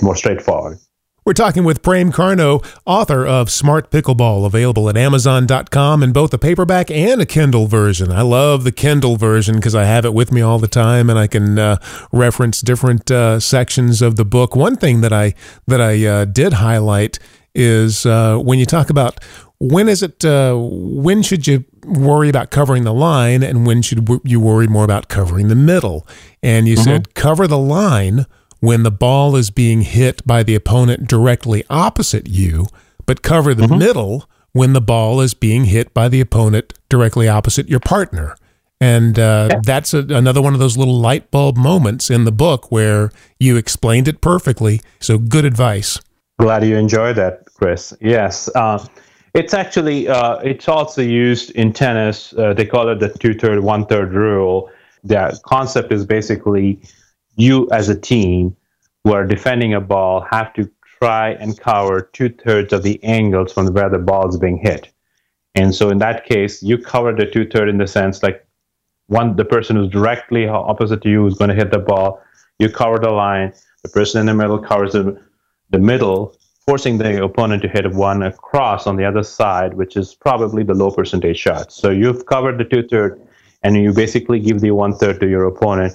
more 0.02 0.16
straightforward. 0.16 0.80
We're 1.24 1.34
talking 1.34 1.66
with 1.66 1.84
Prem 1.84 2.14
Carnot, 2.14 2.66
author 2.86 3.28
of 3.28 3.52
Smart 3.52 3.92
Pickleball, 3.92 4.46
available 4.46 4.88
at 4.88 4.96
Amazon.com 4.96 6.02
in 6.02 6.14
both 6.14 6.34
a 6.34 6.38
paperback 6.38 6.90
and 6.90 7.22
a 7.22 7.26
Kindle 7.26 7.68
version. 7.68 8.14
I 8.14 8.22
love 8.22 8.64
the 8.64 8.72
Kindle 8.72 9.18
version 9.18 9.56
because 9.58 9.76
I 9.76 9.84
have 9.84 10.06
it 10.06 10.14
with 10.14 10.32
me 10.32 10.40
all 10.40 10.58
the 10.58 10.70
time 10.70 11.10
and 11.10 11.20
I 11.20 11.28
can 11.28 11.60
uh, 11.60 11.78
reference 12.14 12.62
different 12.62 13.12
uh, 13.12 13.42
sections 13.42 14.02
of 14.02 14.16
the 14.16 14.24
book. 14.24 14.56
One 14.56 14.78
thing 14.78 15.02
that 15.02 15.12
I 15.12 15.34
that 15.68 15.82
I 15.82 16.06
uh, 16.06 16.26
did 16.26 16.54
highlight 16.54 17.20
is 17.54 18.06
uh, 18.06 18.38
when 18.38 18.58
you 18.58 18.66
talk 18.66 18.90
about 18.90 19.20
when 19.60 19.90
is 19.90 20.04
it 20.04 20.24
uh, 20.24 20.56
when 20.56 21.24
should 21.24 21.48
you 21.48 21.66
worry 21.86 22.30
about 22.30 22.52
covering 22.52 22.84
the 22.84 22.94
line 22.94 23.44
and 23.44 23.66
when 23.66 23.82
should 23.82 24.08
you 24.24 24.40
worry 24.40 24.68
more 24.68 24.84
about 24.84 25.08
covering 25.08 25.48
the 25.48 25.56
middle 25.56 26.06
and 26.44 26.68
you 26.68 26.76
mm-hmm. 26.76 26.84
said 26.84 27.14
cover 27.16 27.48
the 27.48 27.58
line 27.58 28.26
when 28.60 28.84
the 28.84 28.92
ball 28.92 29.36
is 29.36 29.50
being 29.50 29.82
hit 29.82 30.26
by 30.26 30.44
the 30.44 30.56
opponent 30.56 31.08
directly 31.08 31.64
opposite 31.70 32.28
you, 32.28 32.66
but 33.06 33.22
cover 33.22 33.54
the 33.54 33.64
mm-hmm. 33.64 33.78
middle 33.78 34.30
when 34.52 34.74
the 34.74 34.82
ball 34.82 35.22
is 35.22 35.34
being 35.34 35.66
hit 35.66 35.94
by 35.94 36.10
the 36.10 36.20
opponent 36.20 36.74
directly 36.90 37.28
opposite 37.28 37.70
your 37.70 37.80
partner. 37.80 38.36
And 38.80 39.18
uh, 39.18 39.50
yeah. 39.52 39.60
that's 39.64 39.94
a, 39.94 40.00
another 40.00 40.42
one 40.42 40.54
of 40.54 40.60
those 40.60 40.78
little 40.78 41.00
light 41.00 41.32
bulb 41.32 41.58
moments 41.58 42.10
in 42.10 42.26
the 42.26 42.32
book 42.32 42.72
where 42.72 43.12
you 43.40 43.58
explained 43.58 44.08
it 44.08 44.22
perfectly. 44.22 44.82
So 45.00 45.18
good 45.18 45.46
advice. 45.46 46.00
Glad 46.40 46.64
you 46.64 46.76
enjoyed 46.76 47.16
that, 47.16 47.46
Chris. 47.56 47.94
Yes. 48.00 48.50
Uh, 48.54 48.86
it's 49.38 49.54
actually, 49.54 50.08
uh, 50.08 50.38
it's 50.38 50.68
also 50.68 51.04
used 51.04 51.52
in 51.52 51.72
tennis. 51.72 52.34
Uh, 52.34 52.54
they 52.56 52.66
call 52.66 52.90
it 52.90 53.00
the 53.00 53.10
two 53.10 53.36
third, 53.36 53.60
one 53.60 53.86
third 53.86 54.12
rule. 54.14 54.72
The 55.04 55.40
concept 55.46 55.92
is 55.92 56.06
basically 56.06 56.82
you 57.36 57.70
as 57.72 57.88
a 57.88 58.00
team 58.00 58.56
who 59.04 59.14
are 59.14 59.26
defending 59.26 59.76
a 59.76 59.80
ball 59.80 60.26
have 60.32 60.54
to 60.54 60.70
try 61.00 61.34
and 61.34 61.58
cover 61.60 62.10
two 62.14 62.30
thirds 62.30 62.74
of 62.74 62.82
the 62.82 63.02
angles 63.04 63.54
from 63.54 63.68
where 63.68 63.90
the 63.90 64.00
ball 64.00 64.28
is 64.28 64.38
being 64.38 64.58
hit. 64.58 64.92
And 65.54 65.74
so 65.74 65.90
in 65.92 66.00
that 66.00 66.26
case, 66.26 66.64
you 66.64 66.80
cover 66.80 67.14
the 67.14 67.28
two 67.28 67.48
third 67.48 67.70
in 67.70 67.78
the 67.78 67.88
sense 67.88 68.24
like 68.24 68.44
one 69.06 69.36
the 69.36 69.46
person 69.46 69.76
who's 69.76 69.90
directly 69.90 70.48
opposite 70.48 71.04
to 71.04 71.10
you 71.10 71.28
is 71.28 71.36
going 71.36 71.50
to 71.50 71.56
hit 71.56 71.72
the 71.72 71.80
ball. 71.80 72.22
You 72.58 72.70
cover 72.70 72.98
the 72.98 73.12
line. 73.12 73.54
The 73.84 73.90
person 73.90 74.20
in 74.20 74.26
the 74.26 74.34
middle 74.34 74.58
covers 74.58 74.94
the, 74.94 75.22
the 75.70 75.78
middle, 75.78 76.36
forcing 76.68 76.98
the 76.98 77.24
opponent 77.24 77.62
to 77.62 77.70
hit 77.70 77.90
one 77.94 78.24
across 78.24 78.88
on 78.88 78.98
the 78.98 79.06
other 79.06 79.24
side, 79.24 79.74
which 79.76 79.96
is 79.96 80.14
probably 80.14 80.64
the 80.64 80.74
low 80.74 80.92
percentage 80.92 81.38
shot. 81.38 81.72
So 81.72 81.90
you've 81.90 82.26
covered 82.26 82.58
the 82.58 82.66
two 82.66 82.86
third, 82.88 83.22
and 83.64 83.76
you 83.78 83.94
basically 83.94 84.40
give 84.40 84.60
the 84.60 84.72
one 84.72 84.94
third 84.94 85.20
to 85.22 85.28
your 85.28 85.46
opponent 85.46 85.94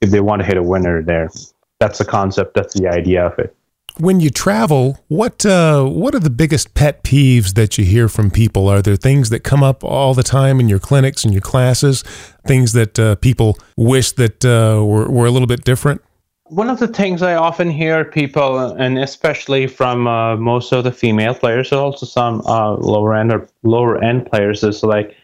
if 0.00 0.10
they 0.10 0.20
want 0.20 0.40
to 0.40 0.46
hit 0.46 0.56
a 0.56 0.62
winner 0.62 1.02
there. 1.02 1.30
That's 1.78 1.98
the 1.98 2.04
concept. 2.04 2.54
That's 2.54 2.78
the 2.78 2.88
idea 2.88 3.26
of 3.26 3.38
it 3.38 3.56
when 3.98 4.20
you 4.20 4.30
travel, 4.30 4.98
what 5.08 5.44
uh, 5.44 5.84
what 5.84 6.14
are 6.14 6.20
the 6.20 6.30
biggest 6.30 6.74
pet 6.74 7.02
peeves 7.04 7.54
that 7.54 7.76
you 7.76 7.84
hear 7.84 8.08
from 8.08 8.30
people? 8.30 8.68
Are 8.68 8.80
there 8.80 8.96
things 8.96 9.30
that 9.30 9.40
come 9.40 9.62
up 9.62 9.84
all 9.84 10.14
the 10.14 10.22
time 10.22 10.60
in 10.60 10.68
your 10.68 10.78
clinics 10.78 11.24
and 11.24 11.34
your 11.34 11.42
classes? 11.42 12.02
Things 12.46 12.72
that 12.72 12.98
uh, 12.98 13.16
people 13.16 13.58
wish 13.76 14.12
that 14.12 14.44
uh, 14.44 14.82
were, 14.84 15.10
were 15.10 15.26
a 15.26 15.30
little 15.30 15.48
bit 15.48 15.64
different? 15.64 16.02
One 16.50 16.68
of 16.68 16.80
the 16.80 16.88
things 16.88 17.22
I 17.22 17.34
often 17.34 17.70
hear 17.70 18.04
people, 18.04 18.58
and 18.58 18.98
especially 18.98 19.68
from 19.68 20.08
uh, 20.08 20.36
most 20.36 20.72
of 20.72 20.82
the 20.82 20.90
female 20.90 21.34
players, 21.34 21.72
also 21.72 22.06
some 22.06 22.40
uh, 22.42 22.72
lower 22.72 23.14
end 23.14 23.32
or 23.32 23.48
lower 23.62 24.02
end 24.02 24.26
players, 24.26 24.64
is 24.64 24.82
like 24.82 25.16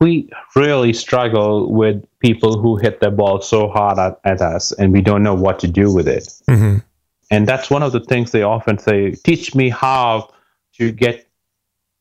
we 0.00 0.28
really 0.56 0.92
struggle 0.92 1.72
with 1.72 2.04
people 2.18 2.60
who 2.60 2.76
hit 2.76 2.98
the 2.98 3.10
ball 3.10 3.40
so 3.40 3.68
hard 3.68 3.98
at, 3.98 4.20
at 4.24 4.42
us, 4.42 4.72
and 4.72 4.92
we 4.92 5.00
don't 5.00 5.22
know 5.22 5.34
what 5.34 5.60
to 5.60 5.68
do 5.68 5.92
with 5.92 6.08
it. 6.08 6.24
Mm-hmm. 6.48 6.78
And 7.30 7.46
that's 7.46 7.70
one 7.70 7.84
of 7.84 7.92
the 7.92 8.00
things 8.00 8.32
they 8.32 8.42
often 8.42 8.76
say 8.78 9.12
teach 9.12 9.54
me 9.54 9.68
how 9.68 10.32
to 10.78 10.90
get 10.90 11.28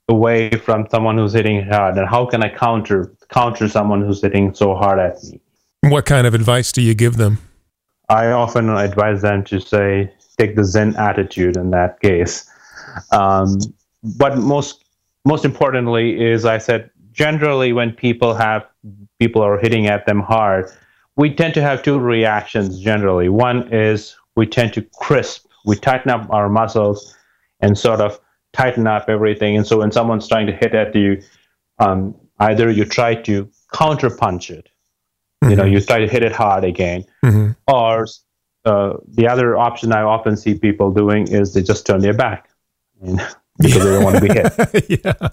away 0.08 0.50
from 0.50 0.88
someone 0.90 1.20
who's 1.20 1.34
hitting 1.34 1.64
hard 1.68 1.96
and 1.96 2.10
how 2.10 2.26
can 2.26 2.42
i 2.42 2.50
counter 2.50 3.14
counter 3.30 3.70
someone 3.70 4.02
who's 4.02 4.24
hitting 4.24 4.56
so 4.56 4.74
hard 4.74 4.98
at 4.98 5.24
me? 5.24 5.40
What 5.84 6.08
kind 6.08 6.26
of 6.26 6.34
advice 6.34 6.72
do 6.72 6.82
you 6.82 6.96
give 6.96 7.18
them 7.18 7.38
i 8.10 8.28
often 8.28 8.70
advise 8.70 9.22
them 9.22 9.44
to 9.44 9.60
say 9.60 10.12
take 10.38 10.56
the 10.56 10.64
zen 10.64 10.96
attitude 10.96 11.56
in 11.58 11.72
that 11.72 12.00
case 12.00 12.50
um, 13.12 13.58
but 14.18 14.38
most 14.38 14.86
most 15.26 15.46
importantly 15.46 16.22
is 16.22 16.46
i 16.46 16.58
said 16.58 16.90
generally 17.12 17.74
when 17.74 17.92
people 17.92 18.34
have 18.34 18.66
people 19.20 19.42
are 19.42 19.58
hitting 19.58 19.88
at 19.88 20.06
them 20.06 20.20
hard 20.20 20.70
we 21.16 21.34
tend 21.34 21.54
to 21.54 21.62
have 21.62 21.84
two 21.84 22.00
reactions 22.00 22.80
generally 22.80 23.30
one 23.30 23.72
is 23.74 24.16
we 24.40 24.48
tend 24.48 24.74
to 24.74 24.82
crisp. 24.94 25.46
We 25.66 25.76
tighten 25.76 26.10
up 26.10 26.28
our 26.32 26.48
muscles 26.48 27.16
and 27.60 27.78
sort 27.78 28.00
of 28.00 28.20
tighten 28.54 28.88
up 28.88 29.10
everything. 29.10 29.58
And 29.58 29.68
so 29.68 29.80
when 29.80 29.92
someone's 29.92 30.28
trying 30.30 30.48
to 30.48 30.54
hit 30.54 30.74
at 30.74 30.96
you, 30.96 31.22
um, 31.80 32.16
either 32.40 32.72
you 32.72 32.86
try 32.86 33.16
to 33.16 33.50
counter 33.74 34.10
punch 34.10 34.50
it, 34.50 34.69
mm-hmm. 35.44 35.52
you 35.52 35.56
know, 35.56 35.66
you 35.66 35.82
try 35.82 36.00
to 36.00 36.08
hit 36.08 36.24
it 36.24 36.32
hard 36.32 36.64
again, 36.64 37.06
mm-hmm. 37.24 37.52
or 37.68 38.08
uh, 38.66 38.98
the 39.08 39.28
other 39.28 39.58
option 39.58 39.92
I 39.92 40.02
often 40.02 40.38
see 40.38 40.56
people 40.58 40.92
doing 40.92 41.28
is 41.28 41.54
they 41.54 41.64
just 41.64 41.86
turn 41.86 42.02
their 42.02 42.14
back. 42.14 42.50
Because 43.62 43.84
they 43.84 43.92
don't 43.92 44.04
want 44.06 44.16
to 44.16 44.22
be 44.22 44.34
hit. 44.34 45.04
yeah. 45.04 45.30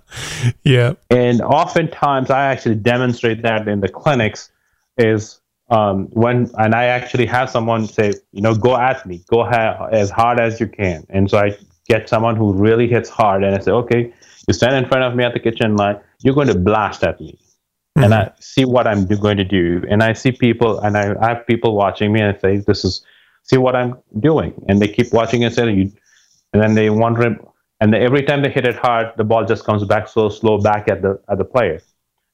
Yeah. 0.64 0.94
And 1.10 1.40
oftentimes 1.42 2.28
I 2.28 2.46
actually 2.46 2.74
demonstrate 2.74 3.42
that 3.42 3.68
in 3.68 3.78
the 3.78 3.88
clinics 3.88 4.50
is 4.98 5.40
um, 5.68 6.06
when 6.06 6.50
and 6.58 6.74
I 6.74 6.86
actually 6.86 7.26
have 7.26 7.50
someone 7.50 7.86
say, 7.86 8.14
you 8.32 8.42
know, 8.42 8.54
go 8.54 8.76
at 8.76 9.04
me, 9.06 9.24
go 9.28 9.44
ha- 9.44 9.88
as 9.90 10.10
hard 10.10 10.40
as 10.40 10.60
you 10.60 10.68
can. 10.68 11.06
And 11.08 11.30
so 11.30 11.38
I 11.38 11.56
get 11.88 12.08
someone 12.08 12.36
who 12.36 12.52
really 12.52 12.88
hits 12.88 13.08
hard, 13.08 13.44
and 13.44 13.54
I 13.54 13.58
say, 13.58 13.72
okay, 13.72 14.12
you 14.46 14.54
stand 14.54 14.74
in 14.74 14.86
front 14.88 15.04
of 15.04 15.14
me 15.14 15.24
at 15.24 15.32
the 15.32 15.40
kitchen 15.40 15.76
line, 15.76 15.98
you're 16.22 16.34
going 16.34 16.48
to 16.48 16.58
blast 16.58 17.02
at 17.02 17.20
me, 17.20 17.38
mm-hmm. 17.96 18.04
and 18.04 18.14
I 18.14 18.32
see 18.38 18.64
what 18.64 18.86
I'm 18.86 19.06
going 19.06 19.38
to 19.38 19.44
do, 19.44 19.84
and 19.88 20.02
I 20.02 20.12
see 20.12 20.32
people, 20.32 20.78
and 20.80 20.96
I, 20.96 21.14
I 21.20 21.28
have 21.28 21.46
people 21.46 21.74
watching 21.74 22.12
me, 22.12 22.20
and 22.20 22.36
I 22.36 22.38
say, 22.38 22.56
this 22.58 22.84
is 22.84 23.04
see 23.42 23.56
what 23.56 23.74
I'm 23.74 23.96
doing, 24.20 24.54
and 24.68 24.80
they 24.80 24.88
keep 24.88 25.12
watching 25.12 25.44
and 25.44 25.52
say, 25.54 25.72
you, 25.72 25.92
and 26.52 26.62
then 26.62 26.74
they 26.74 26.90
wonder, 26.90 27.36
and 27.80 27.92
they, 27.92 28.00
every 28.00 28.22
time 28.22 28.42
they 28.42 28.50
hit 28.50 28.66
it 28.66 28.76
hard, 28.76 29.12
the 29.16 29.24
ball 29.24 29.44
just 29.44 29.64
comes 29.64 29.84
back 29.84 30.08
so 30.08 30.28
slow 30.28 30.58
back 30.58 30.88
at 30.88 31.02
the 31.02 31.20
at 31.28 31.38
the 31.38 31.44
player, 31.44 31.80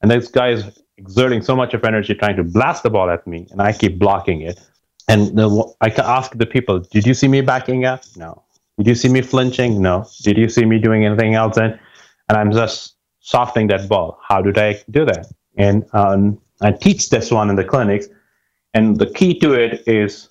and 0.00 0.10
this 0.10 0.28
guy 0.28 0.50
is 0.50 0.82
exerting 0.98 1.42
so 1.42 1.56
much 1.56 1.74
of 1.74 1.84
energy 1.84 2.14
trying 2.14 2.36
to 2.36 2.44
blast 2.44 2.82
the 2.82 2.90
ball 2.90 3.10
at 3.10 3.26
me, 3.26 3.46
and 3.50 3.62
I 3.62 3.72
keep 3.72 3.98
blocking 3.98 4.42
it. 4.42 4.60
And 5.08 5.36
the, 5.36 5.74
I 5.80 5.90
can 5.90 6.04
ask 6.04 6.36
the 6.38 6.46
people, 6.46 6.78
did 6.78 7.06
you 7.06 7.14
see 7.14 7.28
me 7.28 7.40
backing 7.40 7.84
up? 7.84 8.04
No. 8.16 8.42
Did 8.78 8.86
you 8.86 8.94
see 8.94 9.08
me 9.08 9.20
flinching? 9.20 9.82
No. 9.82 10.06
Did 10.22 10.38
you 10.38 10.48
see 10.48 10.64
me 10.64 10.78
doing 10.78 11.04
anything 11.04 11.34
else? 11.34 11.56
And, 11.56 11.78
and 12.28 12.38
I'm 12.38 12.52
just 12.52 12.94
softening 13.20 13.66
that 13.68 13.88
ball. 13.88 14.18
How 14.26 14.40
did 14.40 14.56
I 14.58 14.80
do 14.90 15.04
that? 15.04 15.26
And 15.56 15.84
um, 15.92 16.40
I 16.60 16.72
teach 16.72 17.10
this 17.10 17.30
one 17.30 17.50
in 17.50 17.56
the 17.56 17.64
clinics. 17.64 18.08
And 18.74 18.96
the 18.98 19.06
key 19.06 19.38
to 19.40 19.52
it 19.52 19.86
is 19.86 20.28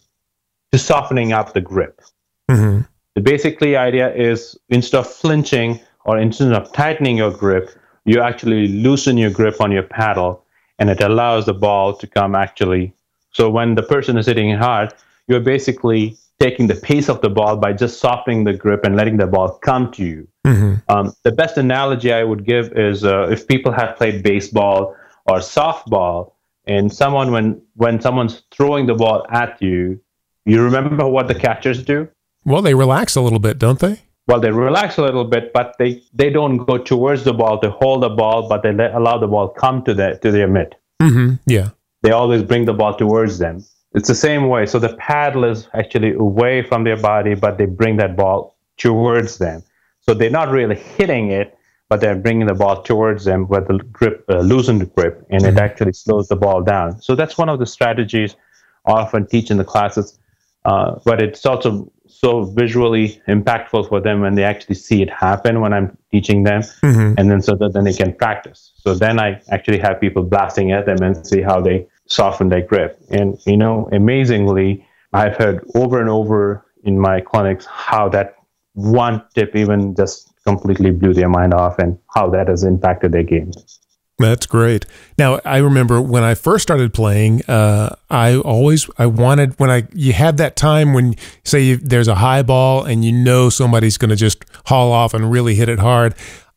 to 0.72 0.78
softening 0.78 1.34
up 1.34 1.54
the 1.54 1.62
grip. 1.62 2.02
Mm-hmm. 2.50 2.82
The 3.16 3.22
basically 3.22 3.76
idea 3.76 4.14
is 4.14 4.58
instead 4.70 5.00
of 5.00 5.08
flinching 5.08 5.80
or 6.06 6.18
instead 6.18 6.54
of 6.54 6.72
tightening 6.74 7.18
your 7.18 7.32
grip, 7.32 7.72
you 8.06 8.22
actually 8.22 8.68
loosen 8.68 9.18
your 9.18 9.30
grip 9.30 9.62
on 9.62 9.72
your 9.72 9.84
paddle 9.84 10.46
and 10.80 10.90
it 10.90 11.02
allows 11.02 11.46
the 11.46 11.54
ball 11.54 11.94
to 11.94 12.08
come 12.08 12.36
actually. 12.36 12.94
So 13.32 13.50
when 13.50 13.76
the 13.76 13.84
person 13.84 14.18
is 14.18 14.26
hitting 14.26 14.56
hard, 14.56 14.94
you're 15.28 15.40
basically 15.40 16.18
taking 16.40 16.68
the 16.68 16.76
pace 16.76 17.08
of 17.08 17.22
the 17.22 17.30
ball 17.30 17.56
by 17.56 17.72
just 17.72 18.00
softening 18.00 18.46
the 18.46 18.54
grip 18.54 18.84
and 18.84 18.96
letting 18.96 19.18
the 19.18 19.28
ball 19.28 19.60
come 19.60 19.92
to 19.92 20.04
you. 20.04 20.28
Mm-hmm. 20.48 20.74
Um, 20.90 21.14
the 21.24 21.32
best 21.32 21.58
analogy 21.58 22.12
I 22.12 22.24
would 22.24 22.46
give 22.46 22.72
is 22.74 23.06
uh, 23.06 23.28
if 23.30 23.48
people 23.48 23.72
have 23.72 23.96
played 23.96 24.24
baseball 24.24 24.96
or 25.26 25.38
softball, 25.38 26.34
and 26.66 26.92
someone 26.92 27.32
when 27.32 27.62
when 27.76 28.00
someone's 28.02 28.44
throwing 28.52 28.86
the 28.86 28.96
ball 28.96 29.26
at 29.30 29.62
you, 29.62 30.00
you 30.46 30.62
remember 30.62 31.08
what 31.08 31.28
the 31.28 31.36
catchers 31.36 31.84
do? 31.84 32.08
Well, 32.44 32.62
they 32.62 32.74
relax 32.74 33.16
a 33.16 33.22
little 33.22 33.40
bit, 33.40 33.60
don't 33.60 33.80
they? 33.80 34.02
well, 34.28 34.40
they 34.40 34.52
relax 34.52 34.98
a 34.98 35.02
little 35.02 35.26
bit, 35.26 35.52
but 35.54 35.76
they, 35.78 36.02
they 36.14 36.30
don't 36.30 36.58
go 36.58 36.78
towards 36.78 37.24
the 37.24 37.34
ball 37.34 37.60
to 37.60 37.72
hold 37.72 38.04
the 38.04 38.10
ball, 38.10 38.48
but 38.48 38.64
they 38.64 38.72
let, 38.72 38.94
allow 38.94 39.18
the 39.18 39.28
ball 39.28 39.50
come 39.50 39.84
to 39.84 39.94
their 39.94 40.18
to 40.20 40.32
their 40.32 40.48
mitt. 40.48 40.76
Mm-hmm. 41.02 41.36
Yeah, 41.48 41.70
they 42.02 42.12
always 42.12 42.44
bring 42.44 42.66
the 42.66 42.74
ball 42.74 42.96
towards 42.96 43.40
them. 43.40 43.66
It's 43.94 44.08
the 44.08 44.16
same 44.16 44.48
way. 44.48 44.66
So 44.68 44.80
the 44.80 44.96
paddle 44.96 45.44
is 45.44 45.68
actually 45.74 46.14
away 46.14 46.64
from 46.64 46.86
their 46.86 46.96
body, 46.96 47.34
but 47.34 47.58
they 47.58 47.66
bring 47.66 47.98
that 47.98 48.16
ball 48.16 48.56
towards 48.78 49.38
them. 49.38 49.64
So 50.00 50.14
they're 50.14 50.30
not 50.30 50.50
really 50.50 50.76
hitting 50.76 51.32
it, 51.32 51.58
but 51.92 52.00
they're 52.00 52.16
bringing 52.16 52.48
the 52.48 52.54
ball 52.54 52.82
towards 52.82 53.26
them 53.26 53.50
with 53.50 53.68
the 53.68 53.78
grip, 53.92 54.24
uh, 54.30 54.40
loosened 54.40 54.96
grip, 54.96 55.26
and 55.30 55.44
mm-hmm. 55.44 55.58
it 55.58 55.62
actually 55.62 55.92
slows 55.92 56.30
the 56.30 56.38
ball 56.38 56.64
down. 56.64 57.02
So 57.02 57.16
that's 57.16 57.38
one 57.38 57.50
of 57.50 57.60
the 57.60 57.66
strategies 57.66 58.38
I 58.86 58.94
often 58.94 59.28
teach 59.28 59.52
in 59.52 59.58
the 59.58 59.66
classes. 59.66 60.18
Uh, 60.64 61.00
but 61.04 61.22
it's 61.22 61.46
also 61.46 61.92
so 62.08 62.46
visually 62.46 63.22
impactful 63.28 63.90
for 63.90 64.00
them 64.00 64.22
when 64.22 64.36
they 64.36 64.46
actually 64.46 64.76
see 64.76 65.02
it 65.02 65.10
happen 65.10 65.60
when 65.60 65.74
I'm 65.74 65.98
teaching 66.12 66.44
them, 66.44 66.62
mm-hmm. 66.62 67.16
and 67.18 67.30
then 67.30 67.42
so 67.42 67.56
that 67.56 67.74
then 67.74 67.84
they 67.84 67.92
can 67.94 68.14
practice. 68.14 68.72
So 68.78 68.94
then 68.94 69.20
I 69.20 69.42
actually 69.50 69.80
have 69.80 70.00
people 70.00 70.24
blasting 70.24 70.72
at 70.72 70.86
them 70.86 71.02
and 71.02 71.28
see 71.28 71.42
how 71.42 71.60
they 71.60 71.88
soften 72.06 72.48
their 72.48 72.62
grip. 72.62 72.98
And 73.10 73.38
you 73.46 73.58
know, 73.58 73.90
amazingly, 73.92 74.88
I've 75.12 75.36
heard 75.36 75.70
over 75.76 76.00
and 76.00 76.10
over 76.10 76.66
in 76.86 76.98
my 76.98 77.20
clinics 77.20 77.66
how 77.66 78.08
that 78.10 78.36
one 78.76 79.26
tip 79.36 79.58
even 79.58 79.94
just 79.94 80.31
completely 80.46 80.92
blew 80.92 81.14
their 81.14 81.30
mind 81.30 81.54
off 81.54 81.80
and 81.80 81.98
how 82.16 82.30
that 82.30 82.48
has 82.48 82.64
impacted 82.64 83.12
their 83.12 83.24
games. 83.24 83.80
That's 84.22 84.46
great. 84.46 84.86
Now 85.18 85.40
I 85.44 85.58
remember 85.58 86.00
when 86.00 86.24
I 86.24 86.36
first 86.36 86.62
started 86.62 86.94
playing, 86.94 87.44
uh, 87.48 87.96
I 88.10 88.36
always 88.36 88.88
I 88.98 89.08
wanted 89.08 89.60
when 89.60 89.72
I 89.72 89.88
you 89.94 90.14
have 90.14 90.38
that 90.38 90.56
time 90.56 90.94
when 90.94 91.16
say 91.44 91.62
you, 91.62 91.78
there's 91.78 92.08
a 92.08 92.16
high 92.16 92.44
ball 92.44 92.84
and 92.84 93.04
you 93.04 93.12
know 93.12 93.50
somebody's 93.50 93.98
going 93.98 94.10
to 94.10 94.16
just 94.16 94.46
haul 94.66 94.92
off 94.92 95.14
and 95.14 95.32
really 95.32 95.56
hit 95.56 95.70
it 95.70 95.80
hard. 95.80 96.14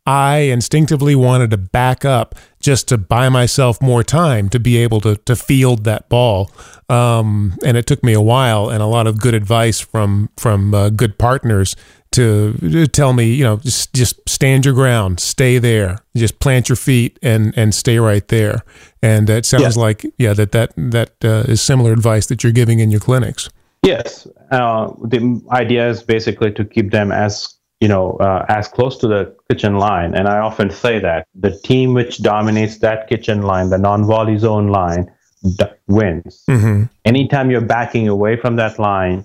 I 0.06 0.36
instinctively 0.38 1.14
wanted 1.14 1.50
to 1.52 1.56
back 1.56 2.04
up 2.04 2.34
just 2.60 2.88
to 2.88 2.98
buy 2.98 3.30
myself 3.30 3.80
more 3.80 4.02
time 4.02 4.48
to 4.50 4.60
be 4.60 4.76
able 4.76 5.00
to 5.00 5.16
to 5.16 5.34
field 5.34 5.84
that 5.84 6.08
ball. 6.08 6.50
Um, 6.88 7.56
and 7.64 7.76
it 7.76 7.86
took 7.86 8.04
me 8.04 8.12
a 8.12 8.20
while 8.20 8.68
and 8.68 8.82
a 8.82 8.86
lot 8.86 9.06
of 9.06 9.20
good 9.20 9.34
advice 9.34 9.80
from 9.80 10.28
from 10.36 10.74
uh, 10.74 10.90
good 10.90 11.18
partners 11.18 11.74
to, 12.12 12.52
to 12.60 12.86
tell 12.86 13.12
me, 13.12 13.34
you 13.34 13.42
know, 13.44 13.56
just 13.56 13.92
just 13.92 14.20
stand 14.28 14.64
your 14.64 14.74
ground, 14.74 15.20
stay 15.20 15.58
there, 15.58 15.98
just 16.16 16.38
plant 16.38 16.68
your 16.68 16.76
feet 16.76 17.18
and 17.22 17.56
and 17.56 17.74
stay 17.74 17.98
right 17.98 18.26
there. 18.28 18.62
And 19.02 19.28
it 19.30 19.46
sounds 19.46 19.76
like 19.76 20.04
yeah 20.18 20.34
that 20.34 20.52
that 20.52 20.72
that 20.76 21.24
uh, 21.24 21.44
is 21.48 21.62
similar 21.62 21.92
advice 21.92 22.26
that 22.26 22.44
you're 22.44 22.52
giving 22.52 22.78
in 22.78 22.90
your 22.90 23.00
clinics. 23.00 23.48
Yes, 23.82 24.26
uh, 24.50 24.92
the 25.02 25.42
idea 25.50 25.88
is 25.88 26.02
basically 26.02 26.52
to 26.52 26.64
keep 26.64 26.90
them 26.90 27.12
as 27.12 27.53
you 27.84 27.88
know 27.94 28.16
uh, 28.26 28.46
as 28.48 28.66
close 28.66 28.96
to 29.02 29.06
the 29.06 29.22
kitchen 29.50 29.74
line. 29.76 30.14
And 30.14 30.26
I 30.26 30.38
often 30.38 30.70
say 30.70 30.94
that 31.00 31.28
the 31.34 31.52
team 31.68 31.92
which 31.92 32.22
dominates 32.22 32.78
that 32.78 33.08
kitchen 33.10 33.42
line, 33.42 33.68
the 33.68 33.76
non-volley 33.76 34.38
zone 34.38 34.68
line, 34.68 35.12
d- 35.58 35.74
wins. 35.86 36.44
Mm-hmm. 36.48 36.84
Anytime 37.04 37.50
you're 37.50 37.68
backing 37.78 38.08
away 38.08 38.38
from 38.42 38.56
that 38.56 38.78
line, 38.78 39.22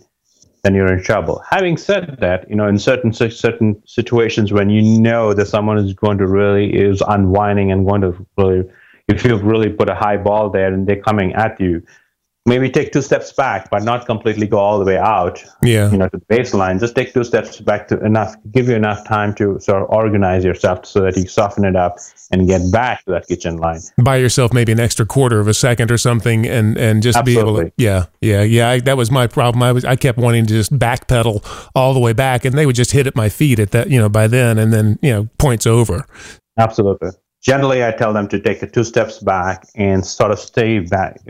then 0.63 0.75
you're 0.75 0.91
in 0.91 1.01
trouble. 1.01 1.41
Having 1.49 1.77
said 1.77 2.17
that, 2.19 2.49
you 2.49 2.57
know, 2.57 2.67
in 2.67 2.77
certain 2.77 3.13
certain 3.13 3.81
situations 3.85 4.51
when 4.51 4.69
you 4.69 4.81
know 5.07 5.33
that 5.33 5.47
someone 5.47 5.77
is 5.77 5.93
going 5.93 6.17
to 6.17 6.27
really 6.27 6.67
is 6.87 7.01
unwinding 7.07 7.71
and 7.71 7.87
going 7.87 8.01
to 8.01 8.11
really, 8.37 8.69
if 9.07 9.23
you've 9.23 9.45
really 9.53 9.69
put 9.69 9.87
a 9.89 9.95
high 9.95 10.17
ball 10.17 10.49
there 10.49 10.73
and 10.73 10.85
they're 10.85 11.05
coming 11.09 11.31
at 11.33 11.61
you, 11.61 11.81
maybe 12.45 12.69
take 12.69 12.91
two 12.91 13.01
steps 13.01 13.31
back, 13.31 13.69
but 13.69 13.83
not 13.83 14.05
completely 14.05 14.47
go 14.47 14.57
all 14.57 14.79
the 14.79 14.85
way 14.85 14.97
out. 14.97 15.43
Yeah. 15.61 15.91
You 15.91 15.97
know, 15.97 16.09
to 16.09 16.17
the 16.17 16.25
baseline. 16.25 16.79
Just 16.79 16.95
take 16.95 17.13
two 17.13 17.23
steps 17.23 17.59
back 17.59 17.87
to 17.89 18.03
enough, 18.03 18.35
give 18.51 18.67
you 18.67 18.75
enough 18.75 19.05
time 19.07 19.33
to 19.35 19.59
sort 19.59 19.83
of 19.83 19.89
organize 19.89 20.43
yourself 20.43 20.85
so 20.85 21.01
that 21.01 21.15
you 21.15 21.27
soften 21.27 21.65
it 21.65 21.75
up 21.75 21.97
and 22.31 22.47
get 22.47 22.71
back 22.71 23.05
to 23.05 23.11
that 23.11 23.27
kitchen 23.27 23.57
line. 23.57 23.81
Buy 23.97 24.17
yourself 24.17 24.53
maybe 24.53 24.71
an 24.71 24.79
extra 24.79 25.05
quarter 25.05 25.39
of 25.39 25.47
a 25.47 25.53
second 25.53 25.91
or 25.91 25.97
something, 25.97 26.45
and 26.45 26.77
and 26.77 27.01
just 27.03 27.23
be 27.25 27.33
able 27.33 27.55
to. 27.57 27.61
Absolutely. 27.61 27.73
Yeah, 27.77 28.05
yeah, 28.21 28.43
yeah. 28.43 28.69
I, 28.69 28.79
that 28.81 28.97
was 28.97 29.11
my 29.11 29.27
problem. 29.27 29.63
I 29.63 29.71
was 29.71 29.85
I 29.85 29.95
kept 29.95 30.17
wanting 30.17 30.45
to 30.45 30.53
just 30.53 30.77
backpedal 30.77 31.45
all 31.75 31.93
the 31.93 31.99
way 31.99 32.13
back, 32.13 32.45
and 32.45 32.57
they 32.57 32.65
would 32.65 32.75
just 32.75 32.91
hit 32.91 33.07
at 33.07 33.15
my 33.15 33.29
feet 33.29 33.59
at 33.59 33.71
that 33.71 33.89
you 33.89 33.99
know 33.99 34.09
by 34.09 34.27
then, 34.27 34.57
and 34.57 34.73
then 34.73 34.99
you 35.01 35.11
know 35.11 35.29
points 35.37 35.65
over. 35.65 36.05
Absolutely. 36.57 37.09
Generally, 37.41 37.85
I 37.85 37.91
tell 37.91 38.11
them 38.11 38.27
to 38.27 38.39
take 38.39 38.69
two 38.73 38.83
steps 38.83 39.19
back 39.19 39.65
and 39.75 40.05
sort 40.05 40.31
of 40.31 40.39
stay 40.39 40.79
back 40.79 41.21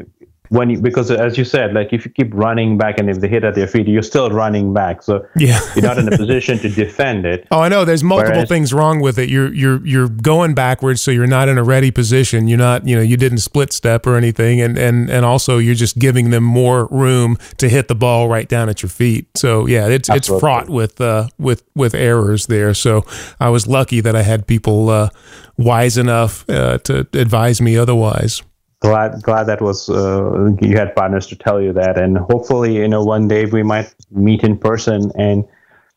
when 0.50 0.70
you, 0.72 0.80
because 0.80 1.10
as 1.12 1.38
you 1.38 1.46
said, 1.46 1.74
like 1.74 1.94
if 1.94 2.06
you 2.06 2.12
keep 2.12 2.34
running 2.34 2.78
back 2.78 3.00
and 3.00 3.10
if 3.10 3.20
they 3.20 3.28
hit 3.28 3.44
at 3.44 3.56
your 3.56 3.68
feet, 3.68 3.88
you're 3.88 4.02
still 4.04 4.30
running 4.32 4.74
back. 4.74 5.02
So 5.04 5.26
Yeah. 5.36 5.60
you're 5.76 5.84
not 5.86 5.98
in 5.98 6.12
a 6.12 6.18
position 6.24 6.58
to 6.60 6.70
defend 6.70 7.26
it. 7.26 7.48
Oh, 7.52 7.60
I 7.62 7.70
know. 7.70 7.86
There's 7.86 8.04
multiple 8.04 8.34
Whereas- 8.34 8.50
things 8.50 8.74
wrong 8.74 9.00
with 9.00 9.18
it. 9.20 9.30
You're 9.30 9.54
you're 9.54 9.86
you're 9.86 10.10
going 10.10 10.54
backwards, 10.56 11.02
so 11.02 11.12
you're 11.12 11.28
not 11.28 11.50
in 11.50 11.58
a 11.58 11.64
ready 11.64 11.92
position. 11.92 12.48
You're 12.48 12.58
not, 12.58 12.88
you 12.88 12.96
know, 12.96 13.02
you 13.02 13.16
didn't 13.18 13.40
split 13.40 13.72
step 13.74 14.08
or 14.08 14.16
anything, 14.16 14.60
and 14.62 14.78
and 14.78 15.10
and 15.10 15.24
also 15.26 15.58
you're 15.60 15.76
just 15.76 15.98
giving 16.00 16.32
them 16.32 16.44
more 16.44 16.88
room 16.92 17.38
to 17.58 17.70
hit 17.70 17.88
the 17.88 17.96
ball 17.96 18.28
right 18.28 18.48
down 18.50 18.70
at 18.70 18.82
your 18.82 18.90
feet. 18.90 19.28
So 19.38 19.68
yeah, 19.68 19.88
it's 19.88 20.10
it's 20.10 20.28
fraught 20.28 20.70
with 20.70 21.00
uh 21.00 21.28
with 21.38 21.64
with 21.76 21.94
errors 21.94 22.48
there. 22.48 22.74
So 22.74 23.06
I 23.40 23.50
was 23.50 23.68
lucky 23.68 24.02
that 24.02 24.16
I 24.16 24.24
had 24.24 24.48
people 24.48 24.90
uh, 24.90 25.10
wise 25.58 25.98
enough 25.98 26.50
uh, 26.50 26.80
to 26.80 27.08
advise 27.14 27.62
me 27.62 27.78
otherwise. 27.78 28.42
Glad, 28.82 29.22
glad 29.24 29.44
that 29.44 29.62
was 29.62 29.90
uh, 29.90 30.52
you 30.62 30.78
had 30.78 30.96
partners 30.96 31.28
to 31.28 31.36
tell 31.36 31.62
you 31.62 31.74
that, 31.74 32.00
and 32.00 32.18
hopefully, 32.18 32.78
you 32.78 32.88
know, 32.88 33.04
one 33.04 33.28
day 33.28 33.46
we 33.46 33.62
might 33.62 33.94
meet 34.12 34.44
in 34.44 34.58
person 34.58 35.12
and 35.16 35.46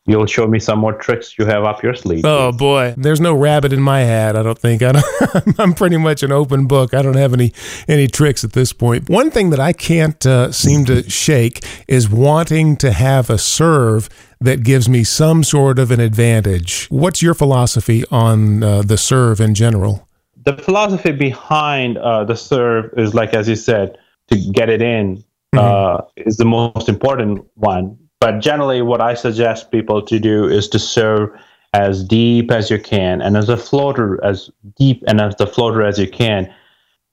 you'll 0.05 0.25
show 0.25 0.47
me 0.47 0.59
some 0.59 0.79
more 0.79 0.93
tricks 0.93 1.37
you 1.37 1.45
have 1.45 1.63
up 1.63 1.81
your 1.81 1.95
sleeve. 1.95 2.25
Oh 2.25 2.51
boy, 2.51 2.93
there's 2.97 3.21
no 3.21 3.33
rabbit 3.33 3.71
in 3.71 3.81
my 3.81 4.01
hat. 4.01 4.35
I 4.35 4.43
don't 4.43 4.59
think. 4.59 4.81
I 4.83 5.01
I'm 5.57 5.73
pretty 5.73 5.97
much 5.97 6.23
an 6.23 6.31
open 6.31 6.67
book. 6.67 6.93
I 6.93 7.01
don't 7.01 7.15
have 7.15 7.33
any 7.33 7.53
any 7.87 8.07
tricks 8.07 8.43
at 8.43 8.53
this 8.53 8.73
point. 8.73 9.09
One 9.09 9.31
thing 9.31 9.49
that 9.51 9.59
I 9.59 9.73
can't 9.73 10.25
uh, 10.25 10.51
seem 10.51 10.85
to 10.85 11.09
shake 11.09 11.65
is 11.87 12.09
wanting 12.09 12.77
to 12.77 12.91
have 12.91 13.29
a 13.29 13.37
serve 13.37 14.09
that 14.41 14.63
gives 14.63 14.89
me 14.89 15.03
some 15.05 15.43
sort 15.43 15.79
of 15.79 15.89
an 15.89 16.01
advantage. 16.01 16.87
What's 16.87 17.21
your 17.21 17.33
philosophy 17.33 18.03
on 18.11 18.61
uh, 18.61 18.81
the 18.81 18.97
serve 18.97 19.39
in 19.39 19.55
general? 19.55 20.07
The 20.45 20.57
philosophy 20.57 21.11
behind 21.11 21.97
uh, 21.97 22.23
the 22.23 22.35
serve 22.35 22.93
is 22.97 23.13
like 23.13 23.33
as 23.33 23.47
you 23.47 23.55
said 23.55 23.97
to 24.29 24.37
get 24.51 24.69
it 24.69 24.81
in 24.81 25.23
uh, 25.57 26.01
is 26.17 26.37
the 26.37 26.45
most 26.45 26.89
important 26.89 27.45
one. 27.55 27.97
But 28.19 28.39
generally 28.39 28.81
what 28.81 29.01
i 29.01 29.13
suggest 29.13 29.71
people 29.71 30.01
to 30.01 30.19
do 30.19 30.47
is 30.47 30.67
to 30.69 30.79
serve 30.79 31.29
as 31.73 32.03
deep 32.03 32.51
as 32.51 32.69
you 32.69 32.79
can 32.79 33.21
and 33.21 33.35
as 33.35 33.49
a 33.49 33.57
floater 33.57 34.23
as 34.23 34.49
deep 34.77 35.03
and 35.07 35.19
as 35.19 35.35
the 35.35 35.47
floater 35.47 35.83
as 35.83 35.97
you 35.97 36.07
can 36.07 36.53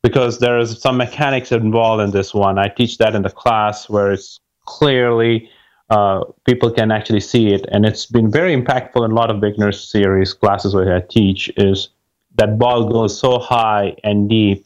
because 0.03 0.39
there 0.39 0.59
is 0.59 0.81
some 0.81 0.97
mechanics 0.97 1.53
involved 1.53 2.03
in 2.03 2.11
this 2.11 2.33
one. 2.33 2.59
I 2.59 2.69
teach 2.69 2.99
that 2.99 3.15
in 3.15 3.23
the 3.23 3.31
class 3.31 3.89
where 3.89 4.13
it's 4.13 4.41
clearly 4.67 5.51
uh, 5.91 6.25
people 6.47 6.71
can 6.71 6.91
actually 6.91 7.21
see 7.21 7.49
it. 7.53 7.67
And 7.73 7.85
it's 7.85 8.07
been 8.07 8.31
very 8.31 8.55
impactful 8.57 9.05
in 9.05 9.11
a 9.11 9.15
lot 9.15 9.31
of 9.31 9.41
beginners 9.41 9.81
series 9.81 10.33
classes 10.33 10.75
where 10.75 10.95
i 10.95 11.01
teach 11.01 11.51
is 11.57 11.89
that 12.37 12.59
ball 12.59 12.89
goes 12.89 13.19
so 13.19 13.39
high 13.39 13.97
and 14.05 14.29
deep 14.29 14.65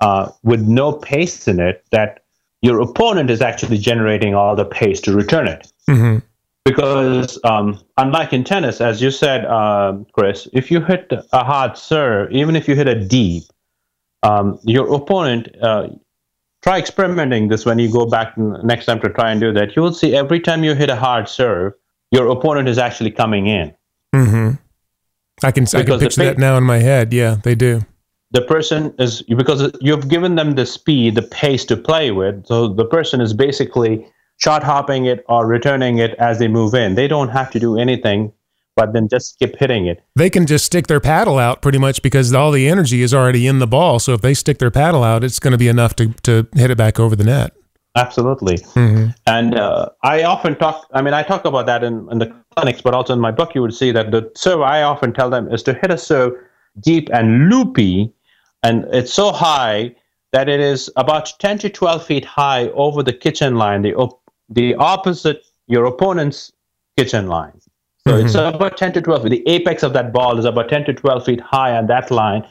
uh, 0.00 0.30
with 0.42 0.62
no 0.62 0.92
pace 0.92 1.48
in 1.48 1.60
it 1.60 1.84
that 1.90 2.24
your 2.62 2.80
opponent 2.80 3.30
is 3.30 3.40
actually 3.40 3.78
generating 3.78 4.34
all 4.34 4.56
the 4.56 4.64
pace 4.64 5.00
to 5.02 5.12
return 5.14 5.46
it. 5.48 5.72
Mm-hmm. 5.88 6.18
Because 6.64 7.38
um, 7.44 7.78
unlike 7.96 8.32
in 8.32 8.42
tennis, 8.42 8.80
as 8.80 9.00
you 9.00 9.12
said, 9.12 9.44
um, 9.46 10.04
Chris, 10.12 10.48
if 10.52 10.70
you 10.70 10.80
hit 10.80 11.12
a 11.32 11.44
hard 11.44 11.78
serve, 11.78 12.32
even 12.32 12.56
if 12.56 12.66
you 12.66 12.74
hit 12.74 12.88
a 12.88 12.94
deep, 12.94 13.44
um, 14.24 14.58
your 14.64 14.92
opponent, 14.92 15.48
uh, 15.62 15.88
try 16.62 16.78
experimenting 16.78 17.46
this 17.48 17.64
when 17.64 17.78
you 17.78 17.90
go 17.90 18.04
back 18.04 18.36
next 18.36 18.86
time 18.86 19.00
to 19.00 19.08
try 19.08 19.30
and 19.30 19.40
do 19.40 19.52
that. 19.52 19.76
You 19.76 19.82
will 19.82 19.94
see 19.94 20.16
every 20.16 20.40
time 20.40 20.64
you 20.64 20.74
hit 20.74 20.90
a 20.90 20.96
hard 20.96 21.28
serve, 21.28 21.74
your 22.10 22.26
opponent 22.28 22.68
is 22.68 22.78
actually 22.78 23.12
coming 23.12 23.46
in. 23.46 23.72
Mm-hmm. 24.12 24.56
I 25.42 25.50
can 25.50 25.64
I 25.64 25.82
can 25.82 25.84
Because 25.84 26.00
picture 26.00 26.24
that 26.24 26.38
now 26.38 26.56
in 26.56 26.64
my 26.64 26.78
head. 26.78 27.12
Yeah, 27.12 27.36
they 27.42 27.54
do. 27.54 27.82
the 28.32 28.42
person 28.42 28.94
is 28.98 29.22
because 29.22 29.70
you've 29.80 30.08
given 30.08 30.34
them 30.34 30.54
the 30.54 30.66
speed, 30.66 31.14
the 31.14 31.22
pace 31.22 31.64
to 31.66 31.76
play 31.76 32.10
with. 32.10 32.46
So 32.46 32.68
the 32.68 32.84
person 32.84 33.20
is 33.20 33.32
basically 33.32 34.06
shot 34.38 34.62
hopping 34.62 35.06
it 35.06 35.24
or 35.28 35.46
returning 35.46 35.98
it 35.98 36.14
as 36.18 36.38
they 36.38 36.48
move 36.48 36.74
in. 36.74 36.94
They 36.94 37.08
don't 37.08 37.28
have 37.28 37.50
to 37.52 37.60
do 37.60 37.78
anything, 37.78 38.32
but 38.74 38.92
then 38.92 39.08
just 39.08 39.38
keep 39.38 39.56
hitting 39.56 39.86
it. 39.86 40.02
They 40.16 40.28
can 40.28 40.46
just 40.46 40.66
stick 40.66 40.86
their 40.86 41.00
paddle 41.00 41.38
out 41.38 41.62
pretty 41.62 41.78
much 41.78 42.02
because 42.02 42.34
all 42.34 42.50
the 42.50 42.68
energy 42.68 43.00
is 43.02 43.14
already 43.14 43.46
in 43.46 43.58
the 43.58 43.66
ball. 43.66 43.98
So 43.98 44.12
if 44.14 44.20
they 44.20 44.34
stick 44.34 44.58
their 44.58 44.70
paddle 44.70 45.02
out, 45.04 45.22
it's 45.24 45.38
going 45.38 45.52
to 45.52 45.58
be 45.58 45.68
enough 45.68 45.94
to 45.96 46.12
to 46.24 46.46
hit 46.54 46.70
it 46.70 46.76
back 46.76 46.98
over 47.00 47.14
the 47.16 47.24
net. 47.24 47.52
Absolutely. 47.96 48.56
Mm-hmm. 48.56 49.10
And 49.26 49.54
uh, 49.58 49.88
I 50.02 50.22
often 50.22 50.54
talk, 50.56 50.86
I 50.92 51.02
mean, 51.02 51.14
I 51.14 51.22
talk 51.22 51.44
about 51.44 51.66
that 51.66 51.82
in, 51.82 52.06
in 52.10 52.18
the 52.18 52.34
clinics, 52.54 52.82
but 52.82 52.94
also 52.94 53.12
in 53.12 53.20
my 53.20 53.30
book, 53.30 53.54
you 53.54 53.62
would 53.62 53.74
see 53.74 53.90
that 53.92 54.10
the 54.10 54.30
serve 54.34 54.60
I 54.60 54.82
often 54.82 55.12
tell 55.12 55.30
them 55.30 55.52
is 55.52 55.62
to 55.64 55.72
hit 55.74 55.90
a 55.90 55.98
serve 55.98 56.34
deep 56.80 57.08
and 57.12 57.48
loopy. 57.48 58.12
And 58.62 58.84
it's 58.92 59.12
so 59.12 59.32
high 59.32 59.94
that 60.32 60.48
it 60.48 60.60
is 60.60 60.90
about 60.96 61.32
10 61.38 61.58
to 61.60 61.70
12 61.70 62.04
feet 62.04 62.24
high 62.24 62.68
over 62.70 63.02
the 63.02 63.12
kitchen 63.12 63.56
line, 63.56 63.82
the, 63.82 63.94
op- 63.94 64.20
the 64.48 64.74
opposite, 64.74 65.46
your 65.66 65.86
opponent's 65.86 66.52
kitchen 66.98 67.28
line. 67.28 67.58
So 68.06 68.16
it's 68.16 68.34
about 68.34 68.76
10 68.76 68.92
to 68.92 69.02
12 69.02 69.22
feet. 69.24 69.28
The 69.30 69.48
apex 69.48 69.82
of 69.82 69.92
that 69.94 70.12
ball 70.12 70.38
is 70.38 70.44
about 70.44 70.68
10 70.68 70.84
to 70.84 70.92
12 70.92 71.24
feet 71.24 71.40
high 71.40 71.76
on 71.76 71.88
that 71.88 72.10
line. 72.12 72.46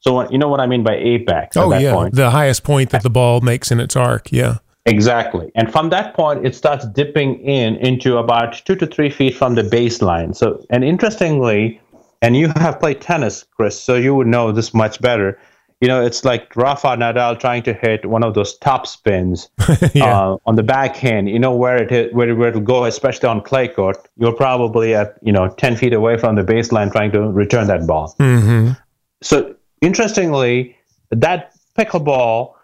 So 0.00 0.30
you 0.30 0.38
know 0.38 0.48
what 0.48 0.60
I 0.60 0.66
mean 0.66 0.82
by 0.82 0.94
apex 0.94 1.56
at 1.56 1.64
Oh 1.64 1.70
that 1.70 1.82
yeah, 1.82 1.92
point? 1.92 2.14
the 2.14 2.30
highest 2.30 2.62
point 2.64 2.90
that 2.90 3.02
the 3.02 3.10
ball 3.10 3.40
makes 3.42 3.70
in 3.70 3.78
its 3.80 3.94
arc. 3.96 4.32
Yeah. 4.32 4.58
Exactly. 4.86 5.50
And 5.56 5.70
from 5.70 5.90
that 5.90 6.14
point, 6.14 6.46
it 6.46 6.54
starts 6.54 6.86
dipping 6.86 7.40
in 7.40 7.76
into 7.76 8.18
about 8.18 8.62
two 8.64 8.76
to 8.76 8.86
three 8.86 9.10
feet 9.10 9.34
from 9.36 9.54
the 9.56 9.62
baseline. 9.62 10.34
So, 10.34 10.64
and 10.70 10.84
interestingly, 10.84 11.80
and 12.22 12.36
you 12.36 12.48
have 12.56 12.78
played 12.80 13.00
tennis, 13.00 13.44
Chris, 13.56 13.78
so 13.78 13.94
you 13.96 14.14
would 14.14 14.26
know 14.28 14.52
this 14.52 14.72
much 14.72 15.00
better. 15.00 15.38
You 15.80 15.88
know, 15.88 16.02
it's 16.02 16.24
like 16.24 16.56
Rafa 16.56 16.88
Nadal 16.96 17.38
trying 17.38 17.62
to 17.64 17.74
hit 17.74 18.06
one 18.06 18.24
of 18.24 18.32
those 18.32 18.56
top 18.58 18.86
spins 18.86 19.50
Yeah. 19.94 20.18
uh, 20.18 20.36
on 20.46 20.54
the 20.54 20.62
backhand. 20.62 21.28
You 21.28 21.38
know 21.38 21.54
where 21.54 21.76
it 21.76 21.90
hit, 21.90 22.14
where, 22.14 22.34
where 22.34 22.48
it'll 22.48 22.62
go, 22.62 22.84
especially 22.86 23.28
on 23.28 23.42
clay 23.42 23.68
court. 23.68 23.98
You're 24.16 24.32
probably 24.32 24.94
at 24.94 25.18
you 25.20 25.32
know 25.32 25.48
ten 25.48 25.76
feet 25.76 25.92
away 25.92 26.16
from 26.16 26.36
the 26.36 26.42
baseline 26.42 26.90
trying 26.90 27.12
to 27.12 27.20
return 27.28 27.66
that 27.66 27.86
ball. 27.86 28.14
hmm 28.18 28.70
So 29.22 29.54
interestingly, 29.82 30.76
that 31.10 31.52
pickleball, 31.78 32.54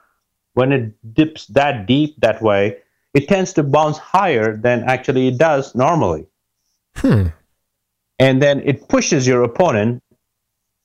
when 0.54 0.72
it 0.72 1.14
dips 1.14 1.46
that 1.48 1.86
deep 1.86 2.14
that 2.20 2.42
way, 2.42 2.78
it 3.14 3.28
tends 3.28 3.52
to 3.54 3.62
bounce 3.62 3.98
higher 3.98 4.56
than 4.56 4.84
actually 4.84 5.28
it 5.28 5.38
does 5.38 5.74
normally. 5.74 6.26
Hmm. 6.96 7.28
And 8.18 8.40
then 8.42 8.60
it 8.60 8.88
pushes 8.88 9.26
your 9.26 9.42
opponent 9.42 10.02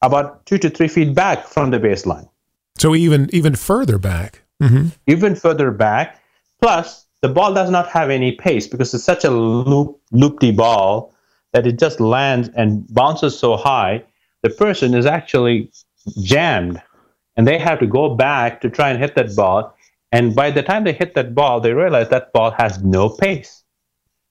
about 0.01 0.45
two 0.45 0.57
to 0.57 0.69
three 0.69 0.87
feet 0.87 1.13
back 1.13 1.47
from 1.47 1.71
the 1.71 1.79
baseline, 1.79 2.29
So 2.77 2.95
even 2.95 3.29
even 3.33 3.55
further 3.55 3.97
back. 3.97 4.43
hmm 4.61 4.87
even 5.05 5.35
further 5.35 5.71
back. 5.71 6.21
Plus, 6.61 7.05
the 7.21 7.29
ball 7.29 7.53
does 7.53 7.69
not 7.69 7.87
have 7.89 8.09
any 8.09 8.31
pace 8.31 8.67
because 8.67 8.93
it's 8.93 9.03
such 9.03 9.23
a 9.23 9.29
loop 9.31 9.99
loopy 10.11 10.51
ball 10.51 11.13
that 11.53 11.65
it 11.67 11.79
just 11.79 11.99
lands 11.99 12.49
and 12.55 12.85
bounces 12.93 13.37
so 13.37 13.55
high 13.57 14.03
the 14.43 14.49
person 14.49 14.93
is 14.93 15.05
actually 15.05 15.71
jammed 16.21 16.81
and 17.37 17.47
they 17.47 17.57
have 17.57 17.79
to 17.79 17.87
go 17.87 18.15
back 18.15 18.59
to 18.61 18.69
try 18.69 18.89
and 18.89 18.99
hit 18.99 19.15
that 19.15 19.35
ball. 19.35 19.73
And 20.11 20.35
by 20.35 20.51
the 20.51 20.63
time 20.63 20.83
they 20.83 20.93
hit 20.93 21.13
that 21.13 21.35
ball, 21.35 21.61
they 21.61 21.73
realize 21.73 22.09
that 22.09 22.33
ball 22.33 22.51
has 22.51 22.83
no 22.83 23.09
pace, 23.09 23.63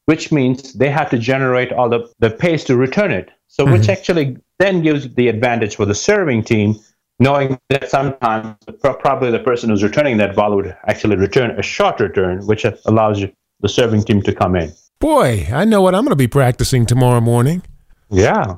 which 0.06 0.32
means 0.32 0.72
they 0.74 0.90
have 0.90 1.08
to 1.10 1.18
generate 1.18 1.72
all 1.72 1.88
the, 1.88 2.10
the 2.18 2.30
pace 2.30 2.64
to 2.64 2.76
return 2.76 3.12
it. 3.12 3.30
So, 3.46 3.64
mm-hmm. 3.64 3.74
which 3.74 3.88
actually 3.88 4.36
then 4.58 4.82
gives 4.82 5.14
the 5.14 5.28
advantage 5.28 5.76
for 5.76 5.86
the 5.86 5.94
serving 5.94 6.44
team, 6.44 6.76
knowing 7.20 7.58
that 7.70 7.88
sometimes 7.88 8.56
probably 8.80 9.30
the 9.30 9.38
person 9.38 9.70
who's 9.70 9.82
returning 9.82 10.16
that 10.16 10.34
ball 10.34 10.56
would 10.56 10.76
actually 10.88 11.16
return 11.16 11.52
a 11.58 11.62
short 11.62 12.00
return, 12.00 12.44
which 12.46 12.66
allows 12.86 13.22
the 13.60 13.68
serving 13.68 14.02
team 14.02 14.20
to 14.22 14.34
come 14.34 14.56
in. 14.56 14.72
Boy, 14.98 15.46
I 15.52 15.64
know 15.64 15.82
what 15.82 15.94
I'm 15.94 16.02
going 16.02 16.10
to 16.10 16.16
be 16.16 16.26
practicing 16.26 16.86
tomorrow 16.86 17.20
morning. 17.20 17.62
Yeah 18.10 18.56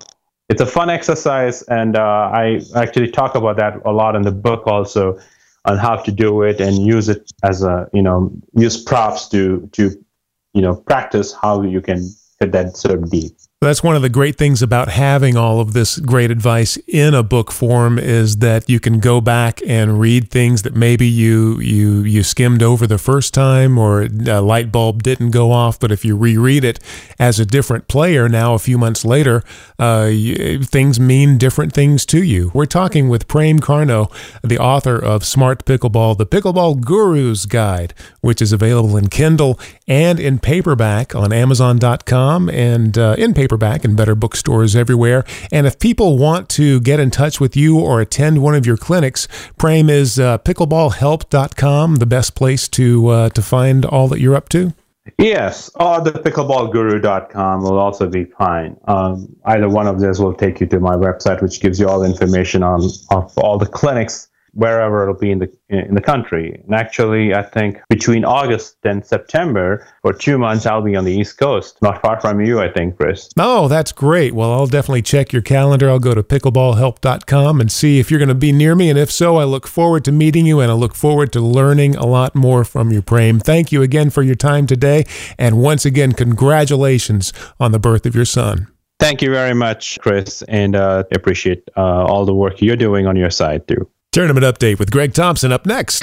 it's 0.49 0.61
a 0.61 0.67
fun 0.67 0.89
exercise, 0.91 1.63
and 1.63 1.97
uh, 1.97 2.31
I 2.33 2.61
actually 2.75 3.11
talk 3.11 3.35
about 3.35 3.57
that 3.57 3.85
a 3.85 3.93
lot 3.93 4.17
in 4.17 4.23
the 4.23 4.33
book 4.33 4.67
also 4.67 5.19
on 5.65 5.77
how 5.77 5.97
to 5.97 6.11
do 6.11 6.43
it 6.43 6.61
and 6.61 6.79
use 6.79 7.09
it 7.09 7.31
as 7.43 7.63
a 7.63 7.89
you 7.93 8.03
know 8.03 8.33
use 8.55 8.83
props 8.83 9.29
to 9.29 9.69
to 9.73 9.91
you 10.55 10.63
know 10.63 10.77
practice 10.77 11.33
how 11.33 11.63
you 11.63 11.81
can 11.81 12.09
hit 12.41 12.53
that 12.53 12.77
serve 12.77 13.11
deep. 13.11 13.37
That's 13.61 13.83
one 13.83 13.97
of 13.97 14.03
the 14.03 14.09
great 14.09 14.37
things 14.37 14.63
about 14.63 14.87
having 14.87 15.37
all 15.37 15.59
of 15.59 15.73
this 15.73 15.99
great 15.99 16.31
advice 16.31 16.77
in 16.87 17.13
a 17.13 17.25
book 17.25 17.51
form 17.51 17.99
is 17.99 18.37
that 18.37 18.71
you 18.71 18.79
can 18.79 19.01
go 19.01 19.21
back 19.21 19.61
and 19.67 19.99
read 19.99 20.31
things 20.31 20.63
that 20.63 20.77
maybe 20.77 21.09
you 21.09 21.59
you 21.59 22.03
you 22.03 22.23
skimmed 22.23 22.63
over 22.63 22.87
the 22.87 22.99
first 22.99 23.35
time 23.35 23.77
or 23.77 24.03
a 24.03 24.41
light 24.41 24.71
bulb 24.71 25.03
didn't 25.03 25.33
go 25.33 25.51
off. 25.51 25.81
But 25.81 25.91
if 25.91 26.05
you 26.05 26.17
reread 26.17 26.63
it 26.63 26.79
as 27.19 27.41
a 27.41 27.45
different 27.45 27.89
player 27.89 28.29
now, 28.29 28.55
a 28.55 28.61
few 28.61 28.79
months 28.79 29.05
later, 29.05 29.43
uh, 29.77 30.11
things 30.63 31.01
mean 31.01 31.37
different 31.37 31.73
things 31.73 32.07
to 32.07 32.23
you. 32.23 32.53
We're 32.55 32.65
talking 32.65 33.09
with 33.09 33.27
Prem 33.27 33.59
Carnot, 33.59 34.13
the 34.45 34.61
author 34.61 34.97
of 34.97 35.25
Smart 35.25 35.65
Pickleball, 35.65 36.17
the 36.17 36.27
Pickleball 36.27 36.81
Guru's 36.81 37.45
Guide, 37.45 37.93
which 38.21 38.41
is 38.41 38.53
available 38.53 38.97
in 38.97 39.09
Kindle 39.09 39.59
and 39.89 40.21
in 40.21 40.39
paperback 40.39 41.17
on 41.17 41.33
Amazon.com 41.33 42.49
and 42.51 42.97
uh, 42.97 43.17
in 43.19 43.35
paper 43.35 43.48
paperback 43.49 43.85
in 43.85 43.97
better 43.97 44.15
bookstores 44.15 44.77
everywhere. 44.77 45.25
And 45.51 45.67
if 45.67 45.79
people 45.79 46.19
want 46.19 46.51
to 46.51 46.81
get 46.81 47.01
in 47.01 47.11
touch 47.11 47.41
with 47.41 47.57
you 47.57 47.79
or 47.79 48.01
attend 48.01 48.43
one 48.43 48.55
of 48.55 48.67
your 48.67 48.77
clinics, 48.77 49.27
Prem 49.57 49.89
is 49.89 50.19
uh, 50.19 50.39
pickleballhelp.com 50.39 51.97
the 51.97 52.07
best 52.07 52.35
place 52.35 52.69
to 52.69 53.09
uh, 53.09 53.29
to 53.31 53.43
find 53.43 53.87
all 53.87 54.09
that 54.09 54.21
you're 54.21 54.37
up 54.37 54.51
to. 54.51 54.75
Yes, 55.17 55.71
or 55.77 56.03
the 56.03 56.11
pickleballguru.com 56.11 57.63
will 57.63 57.79
also 57.79 58.07
be 58.11 58.25
fine. 58.25 58.77
Um, 58.87 59.35
either 59.47 59.69
one 59.69 59.87
of 59.87 60.01
those 60.01 60.21
will 60.21 60.35
take 60.35 60.61
you 60.61 60.67
to 60.67 60.81
my 60.81 60.97
website, 60.97 61.41
which 61.41 61.61
gives 61.61 61.81
you 61.81 61.89
all 61.89 62.01
the 62.01 62.07
information 62.07 62.63
on 62.63 62.83
of 63.11 63.37
all 63.39 63.57
the 63.57 63.67
clinics 63.67 64.29
wherever 64.59 65.03
it'll 65.03 65.15
be 65.15 65.31
in 65.31 65.39
the 65.39 65.51
in 65.69 65.95
the 65.95 66.01
country. 66.01 66.61
And 66.65 66.75
actually, 66.75 67.33
I 67.33 67.43
think 67.43 67.81
between 67.89 68.25
August 68.25 68.77
and 68.83 69.07
September, 69.07 69.87
for 70.03 70.13
two 70.13 70.37
months, 70.37 70.67
I'll 70.67 70.83
be 70.83 70.97
on 70.97 71.05
the 71.05 71.13
East 71.13 71.39
Coast, 71.39 71.79
not 71.81 72.03
far 72.03 72.21
from 72.21 72.41
you, 72.41 72.61
I 72.61 72.69
think, 72.69 72.97
Chris. 72.97 73.31
Oh, 73.39 73.69
that's 73.69 73.93
great. 73.93 74.35
Well, 74.35 74.53
I'll 74.53 74.67
definitely 74.67 75.03
check 75.03 75.33
your 75.33 75.43
calendar. 75.43 75.89
I'll 75.89 76.01
go 76.01 76.13
to 76.13 76.25
pickleballhelp.com 76.25 77.61
and 77.61 77.71
see 77.71 78.01
if 78.01 78.11
you're 78.11 78.19
going 78.19 78.29
to 78.29 78.35
be 78.35 78.51
near 78.51 78.75
me. 78.75 78.91
And 78.91 78.99
if 78.99 79.13
so, 79.13 79.37
I 79.37 79.45
look 79.45 79.69
forward 79.69 80.05
to 80.07 80.13
meeting 80.13 80.45
you 80.45 80.59
and 80.59 80.73
I 80.73 80.75
look 80.75 80.97
forward 80.97 81.33
to 81.35 81.41
learning 81.41 81.95
a 81.95 82.07
lot 82.07 82.35
more 82.35 82.65
from 82.65 82.91
you, 82.91 83.01
Prem. 83.01 83.39
Thank 83.39 83.71
you 83.71 83.83
again 83.83 84.11
for 84.11 84.23
your 84.23 84.35
time 84.35 84.67
today. 84.67 85.05
And 85.39 85.59
once 85.59 85.85
again, 85.85 86.13
congratulations 86.13 87.33
on 87.61 87.71
the 87.71 87.79
birth 87.79 88.07
of 88.07 88.17
your 88.17 88.25
son. 88.25 88.67
Thank 88.99 89.23
you 89.23 89.31
very 89.31 89.55
much, 89.55 90.01
Chris, 90.01 90.43
and 90.49 90.75
uh, 90.75 91.05
appreciate 91.15 91.63
uh, 91.77 91.81
all 91.81 92.25
the 92.25 92.35
work 92.35 92.61
you're 92.61 92.75
doing 92.75 93.07
on 93.07 93.15
your 93.15 93.31
side 93.31 93.69
too. 93.69 93.89
Tournament 94.19 94.45
update 94.45 94.81
with 94.81 94.91
Greg 94.91 95.15
Thompson 95.15 95.53
up 95.53 95.65
next. 95.65 96.03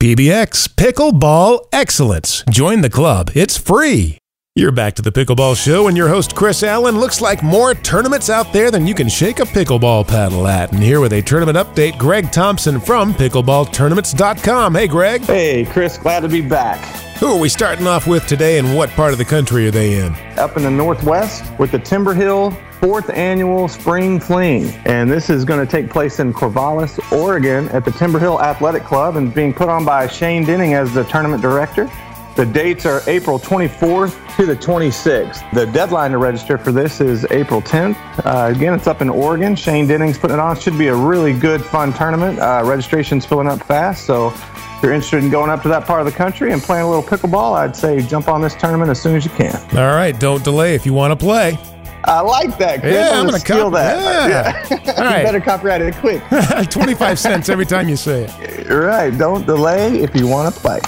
PBX 0.00 0.66
Pickleball 0.76 1.66
Excellence. 1.74 2.42
Join 2.48 2.80
the 2.80 2.88
club. 2.88 3.30
It's 3.34 3.58
free. 3.58 4.19
You're 4.56 4.72
back 4.72 4.94
to 4.94 5.02
the 5.02 5.12
Pickleball 5.12 5.56
Show, 5.56 5.86
and 5.86 5.96
your 5.96 6.08
host, 6.08 6.34
Chris 6.34 6.64
Allen. 6.64 6.98
Looks 6.98 7.20
like 7.20 7.40
more 7.40 7.72
tournaments 7.72 8.28
out 8.28 8.52
there 8.52 8.72
than 8.72 8.84
you 8.84 8.96
can 8.96 9.08
shake 9.08 9.38
a 9.38 9.44
pickleball 9.44 10.08
paddle 10.08 10.48
at. 10.48 10.72
And 10.72 10.82
here 10.82 10.98
with 10.98 11.12
a 11.12 11.22
tournament 11.22 11.56
update, 11.56 11.96
Greg 11.96 12.32
Thompson 12.32 12.80
from 12.80 13.14
pickleballtournaments.com. 13.14 14.74
Hey, 14.74 14.88
Greg. 14.88 15.20
Hey, 15.20 15.64
Chris. 15.66 15.98
Glad 15.98 16.20
to 16.20 16.28
be 16.28 16.40
back. 16.40 16.84
Who 17.18 17.28
are 17.28 17.38
we 17.38 17.48
starting 17.48 17.86
off 17.86 18.08
with 18.08 18.26
today, 18.26 18.58
and 18.58 18.74
what 18.74 18.90
part 18.90 19.12
of 19.12 19.18
the 19.18 19.24
country 19.24 19.68
are 19.68 19.70
they 19.70 20.00
in? 20.00 20.14
Up 20.36 20.56
in 20.56 20.64
the 20.64 20.70
Northwest 20.70 21.44
with 21.60 21.70
the 21.70 21.78
Timber 21.78 22.12
Hill 22.12 22.50
fourth 22.80 23.08
annual 23.10 23.68
Spring 23.68 24.18
Fling. 24.18 24.64
And 24.84 25.08
this 25.08 25.30
is 25.30 25.44
going 25.44 25.64
to 25.64 25.70
take 25.70 25.90
place 25.90 26.18
in 26.18 26.32
Corvallis, 26.32 26.98
Oregon 27.12 27.68
at 27.68 27.84
the 27.84 27.92
Timber 27.92 28.18
Hill 28.18 28.42
Athletic 28.42 28.82
Club 28.82 29.14
and 29.14 29.32
being 29.32 29.54
put 29.54 29.68
on 29.68 29.84
by 29.84 30.08
Shane 30.08 30.44
Denning 30.44 30.74
as 30.74 30.92
the 30.92 31.04
tournament 31.04 31.40
director. 31.40 31.88
The 32.36 32.46
dates 32.46 32.86
are 32.86 33.02
April 33.06 33.38
24th 33.38 34.36
to 34.36 34.46
the 34.46 34.56
26th. 34.56 35.50
The 35.52 35.66
deadline 35.66 36.12
to 36.12 36.18
register 36.18 36.56
for 36.56 36.72
this 36.72 37.00
is 37.00 37.26
April 37.30 37.60
10th. 37.60 37.96
Uh, 38.24 38.50
again, 38.54 38.72
it's 38.72 38.86
up 38.86 39.02
in 39.02 39.10
Oregon. 39.10 39.54
Shane 39.56 39.86
Denning's 39.86 40.16
putting 40.16 40.36
it 40.36 40.40
on. 40.40 40.58
Should 40.58 40.78
be 40.78 40.88
a 40.88 40.94
really 40.94 41.32
good, 41.34 41.62
fun 41.62 41.92
tournament. 41.92 42.38
Uh, 42.38 42.62
registration's 42.64 43.26
filling 43.26 43.48
up 43.48 43.62
fast, 43.64 44.06
so 44.06 44.28
if 44.28 44.78
you're 44.82 44.92
interested 44.92 45.22
in 45.22 45.28
going 45.30 45.50
up 45.50 45.60
to 45.62 45.68
that 45.68 45.84
part 45.86 46.00
of 46.00 46.06
the 46.06 46.12
country 46.12 46.52
and 46.52 46.62
playing 46.62 46.84
a 46.84 46.88
little 46.88 47.02
pickleball, 47.02 47.56
I'd 47.56 47.76
say 47.76 48.00
jump 48.00 48.28
on 48.28 48.40
this 48.40 48.54
tournament 48.54 48.90
as 48.90 49.02
soon 49.02 49.16
as 49.16 49.24
you 49.24 49.30
can. 49.32 49.56
All 49.76 49.94
right, 49.94 50.18
don't 50.18 50.42
delay 50.42 50.74
if 50.74 50.86
you 50.86 50.94
want 50.94 51.18
to 51.18 51.22
play. 51.22 51.58
I 52.04 52.20
like 52.20 52.56
that. 52.58 52.80
Chris. 52.80 52.94
Yeah, 52.94 53.10
I'm, 53.10 53.16
I'm 53.20 53.26
gonna 53.26 53.38
steal 53.40 53.64
cop- 53.64 53.72
that. 53.74 54.30
Yeah. 54.30 54.66
yeah. 54.86 54.92
All 54.92 55.04
right. 55.04 55.22
better 55.22 55.40
copyright 55.40 55.82
it 55.82 55.94
quick. 55.96 56.22
25 56.70 57.18
cents 57.18 57.48
every 57.50 57.66
time 57.66 57.90
you 57.90 57.96
say 57.96 58.24
it. 58.40 58.70
Right. 58.70 59.10
Don't 59.18 59.44
delay 59.44 59.98
if 59.98 60.16
you 60.16 60.26
want 60.26 60.54
to 60.54 60.58
play. 60.60 60.80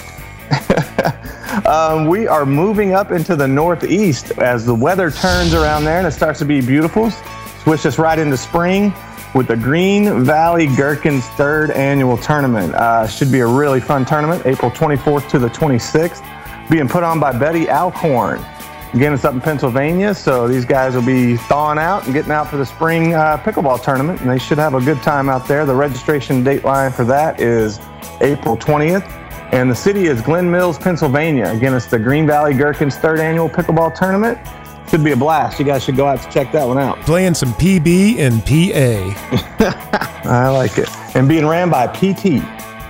um, 1.66 2.06
we 2.06 2.26
are 2.26 2.46
moving 2.46 2.92
up 2.92 3.10
into 3.10 3.36
the 3.36 3.46
northeast 3.46 4.32
as 4.38 4.64
the 4.66 4.74
weather 4.74 5.10
turns 5.10 5.54
around 5.54 5.84
there 5.84 5.98
and 5.98 6.06
it 6.06 6.12
starts 6.12 6.38
to 6.40 6.44
be 6.44 6.60
beautiful. 6.60 7.10
Switch 7.62 7.86
us 7.86 7.98
right 7.98 8.18
into 8.18 8.36
spring 8.36 8.92
with 9.34 9.46
the 9.48 9.56
Green 9.56 10.24
Valley 10.24 10.66
Gherkins 10.66 11.26
third 11.30 11.70
annual 11.70 12.16
tournament. 12.18 12.74
Uh, 12.74 13.06
should 13.06 13.32
be 13.32 13.40
a 13.40 13.46
really 13.46 13.80
fun 13.80 14.04
tournament, 14.04 14.44
April 14.46 14.70
24th 14.70 15.28
to 15.30 15.38
the 15.38 15.48
26th, 15.48 16.22
being 16.70 16.88
put 16.88 17.02
on 17.02 17.18
by 17.18 17.32
Betty 17.32 17.68
Alcorn. 17.68 18.44
Again, 18.94 19.14
it's 19.14 19.24
up 19.24 19.32
in 19.32 19.40
Pennsylvania, 19.40 20.14
so 20.14 20.46
these 20.46 20.66
guys 20.66 20.94
will 20.94 21.06
be 21.06 21.38
thawing 21.38 21.78
out 21.78 22.04
and 22.04 22.12
getting 22.12 22.30
out 22.30 22.48
for 22.48 22.58
the 22.58 22.66
spring 22.66 23.14
uh, 23.14 23.38
pickleball 23.38 23.82
tournament, 23.82 24.20
and 24.20 24.28
they 24.28 24.38
should 24.38 24.58
have 24.58 24.74
a 24.74 24.82
good 24.82 25.00
time 25.02 25.30
out 25.30 25.48
there. 25.48 25.64
The 25.64 25.74
registration 25.74 26.44
date 26.44 26.62
line 26.62 26.92
for 26.92 27.04
that 27.04 27.40
is 27.40 27.80
April 28.20 28.54
20th, 28.54 29.21
and 29.52 29.70
the 29.70 29.74
city 29.74 30.06
is 30.06 30.20
Glen 30.22 30.50
Mills, 30.50 30.78
Pennsylvania. 30.78 31.50
Again, 31.50 31.74
it's 31.74 31.86
the 31.86 31.98
Green 31.98 32.26
Valley 32.26 32.54
Gherkins 32.54 32.96
third 32.96 33.20
annual 33.20 33.48
pickleball 33.48 33.94
tournament. 33.94 34.38
Should 34.88 35.04
be 35.04 35.12
a 35.12 35.16
blast. 35.16 35.58
You 35.58 35.64
guys 35.64 35.84
should 35.84 35.96
go 35.96 36.06
out 36.06 36.20
to 36.22 36.30
check 36.30 36.52
that 36.52 36.66
one 36.66 36.78
out. 36.78 36.98
Playing 37.00 37.34
some 37.34 37.52
PB 37.54 38.18
and 38.18 38.44
PA. 38.44 39.68
I 40.28 40.48
like 40.48 40.78
it. 40.78 40.88
And 41.14 41.28
being 41.28 41.46
ran 41.46 41.70
by 41.70 41.86
PT 41.86 42.42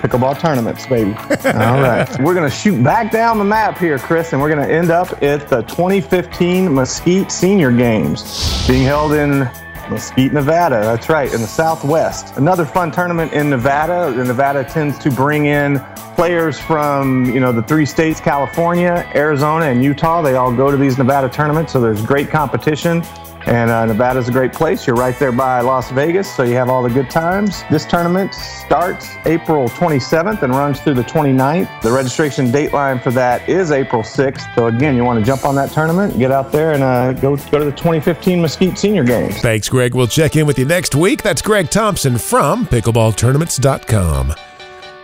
pickleball 0.03 0.39
tournaments, 0.41 0.87
baby. 0.87 1.11
All 1.45 1.81
right. 1.81 2.09
We're 2.21 2.35
going 2.35 2.49
to 2.49 2.57
shoot 2.57 2.83
back 2.83 3.13
down 3.13 3.39
the 3.39 3.45
map 3.45 3.79
here, 3.79 3.99
Chris, 3.99 4.33
and 4.33 4.41
we're 4.41 4.53
going 4.53 4.67
to 4.67 4.73
end 4.73 4.91
up 4.91 5.23
at 5.23 5.49
the 5.49 5.63
2015 5.63 6.75
Mesquite 6.75 7.31
Senior 7.31 7.71
Games 7.71 8.67
being 8.67 8.83
held 8.83 9.13
in 9.13 9.49
Mesquite, 9.93 10.33
Nevada. 10.33 10.81
That's 10.81 11.09
right, 11.09 11.33
in 11.33 11.41
the 11.41 11.47
Southwest. 11.47 12.37
Another 12.37 12.65
fun 12.65 12.91
tournament 12.91 13.33
in 13.33 13.51
Nevada. 13.51 14.11
Nevada 14.25 14.65
tends 14.65 14.99
to 14.99 15.11
bring 15.11 15.47
in 15.47 15.79
players 16.15 16.59
from 16.59 17.25
you 17.27 17.41
know 17.41 17.53
the 17.53 17.63
three 17.63 17.87
states 17.87 18.21
california 18.21 19.11
arizona 19.15 19.65
and 19.65 19.83
utah 19.83 20.21
they 20.21 20.35
all 20.35 20.55
go 20.55 20.71
to 20.71 20.77
these 20.77 20.99
nevada 20.99 21.27
tournaments 21.27 21.73
so 21.73 21.81
there's 21.81 22.05
great 22.05 22.29
competition 22.29 23.03
and 23.47 23.71
uh, 23.71 23.87
Nevada's 23.87 24.29
a 24.29 24.33
great 24.33 24.53
place. 24.53 24.87
You're 24.87 24.97
right 24.97 25.19
there 25.19 25.33
by 25.33 25.61
Las 25.61 25.91
Vegas, 25.91 26.33
so 26.35 26.43
you 26.43 26.55
have 26.55 26.69
all 26.69 26.83
the 26.83 26.91
good 26.91 27.11
times. 27.11 27.63
This 27.71 27.85
tournament 27.85 28.35
starts 28.35 29.09
April 29.25 29.69
27th 29.69 30.43
and 30.43 30.55
runs 30.55 30.81
through 30.81 30.95
the 30.95 31.03
29th. 31.03 31.83
The 31.83 31.93
registration 31.93 32.51
date 32.51 32.73
line 32.73 32.99
for 32.99 33.11
that 33.13 33.49
is 33.49 33.71
April 33.71 34.03
6th. 34.03 34.55
So 34.55 34.67
again, 34.67 34.97
you 34.97 35.05
want 35.05 35.19
to 35.19 35.25
jump 35.25 35.45
on 35.45 35.55
that 35.57 35.71
tournament, 35.71 36.19
get 36.19 36.31
out 36.31 36.53
there, 36.53 36.73
and 36.73 36.83
uh, 36.83 37.13
go 37.15 37.37
go 37.37 37.59
to 37.59 37.65
the 37.65 37.73
2015 37.73 38.41
Mesquite 38.41 38.79
Senior 38.79 39.05
Games. 39.05 39.39
Thanks, 39.39 39.69
Greg. 39.69 39.95
We'll 39.95 40.07
check 40.07 40.37
in 40.37 40.47
with 40.47 40.59
you 40.59 40.65
next 40.65 40.95
week. 40.95 41.23
That's 41.23 41.43
Greg 41.43 41.71
Thompson 41.71 42.19
from 42.19 42.67
PickleballTournaments.com. 42.67 44.35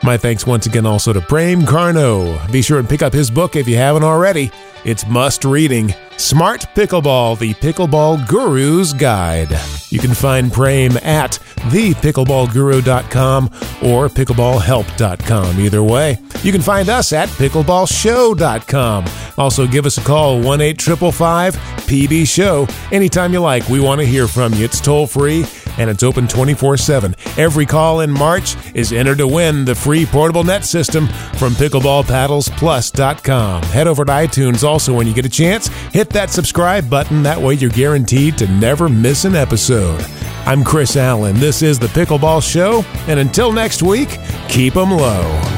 My 0.03 0.17
thanks 0.17 0.47
once 0.47 0.67
again 0.67 0.87
also 0.87 1.13
to 1.13 1.21
Prem 1.21 1.67
Carnot. 1.67 2.53
Be 2.53 2.63
sure 2.63 2.79
and 2.79 2.89
pick 2.89 3.03
up 3.03 3.13
his 3.13 3.31
book 3.31 3.57
if 3.57 3.67
you 3.67 3.77
haven't 3.77 4.05
already. 4.05 4.53
It's 4.85 5.07
must 5.07 5.45
reading 5.45 5.93
Smart 6.19 6.67
Pickleball, 6.75 7.39
the 7.39 7.55
Pickleball 7.55 8.27
Guru's 8.27 8.93
Guide. 8.93 9.57
You 9.89 10.01
can 10.01 10.15
find 10.15 10.53
Prem 10.53 10.97
at 10.99 11.39
thepickleballguru.com 11.71 13.45
or 13.83 14.09
pickleballhelp.com. 14.09 15.61
Either 15.61 15.83
way, 15.83 16.19
you 16.43 16.51
can 16.53 16.61
find 16.61 16.89
us 16.89 17.13
at 17.13 17.29
pickleballshow.com. 17.31 19.05
Also, 19.39 19.67
give 19.67 19.87
us 19.87 19.97
a 19.99 20.03
call 20.03 20.43
1 20.43 20.61
855 20.61 21.55
PB 21.55 22.27
Show 22.29 22.67
anytime 22.91 23.33
you 23.33 23.41
like. 23.41 23.69
We 23.69 23.79
want 23.81 24.01
to 24.01 24.07
hear 24.07 24.27
from 24.27 24.53
you. 24.55 24.65
It's 24.65 24.81
toll 24.81 25.07
free 25.07 25.45
and 25.79 25.89
it's 25.89 26.03
open 26.03 26.29
24 26.29 26.77
7. 26.77 27.15
Every 27.37 27.67
call 27.67 28.01
in 28.01 28.11
March 28.11 28.57
is 28.75 28.93
entered 28.93 29.19
to 29.19 29.27
win 29.27 29.65
the 29.65 29.75
free 29.75 30.05
portable 30.05 30.45
net 30.45 30.65
system 30.65 31.07
from 31.39 31.55
pickleballpaddlesplus.com. 31.55 33.63
Head 33.63 33.87
over 33.87 34.05
to 34.05 34.13
iTunes 34.13 34.65
also 34.65 34.93
when 34.93 35.07
you 35.07 35.15
get 35.15 35.25
a 35.25 35.31
chance. 35.31 35.69
Hit 35.93 36.11
that 36.11 36.31
subscribe 36.31 36.91
button. 36.91 37.23
That 37.23 37.41
way 37.41 37.55
you're 37.55 37.71
guaranteed 37.71 38.37
to 38.39 38.49
never 38.49 38.89
miss 38.89 39.25
an 39.25 39.37
episode. 39.37 40.05
I'm 40.47 40.65
Chris 40.65 40.97
Allen. 40.97 41.39
This 41.39 41.63
is 41.63 41.79
the 41.79 41.87
Pickleball 41.89 42.43
Show. 42.43 42.83
And 43.07 43.21
until 43.21 43.53
next 43.53 43.83
week, 43.83 44.19
keep 44.49 44.73
them 44.75 44.91
low. 44.91 45.58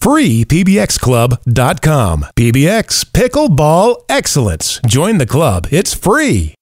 freepbxclub.com. 0.01 2.25
PBX 2.35 3.05
Pickleball 3.05 4.03
Excellence. 4.09 4.81
Join 4.85 5.17
the 5.17 5.25
club. 5.25 5.67
It's 5.71 5.93
free. 5.93 6.55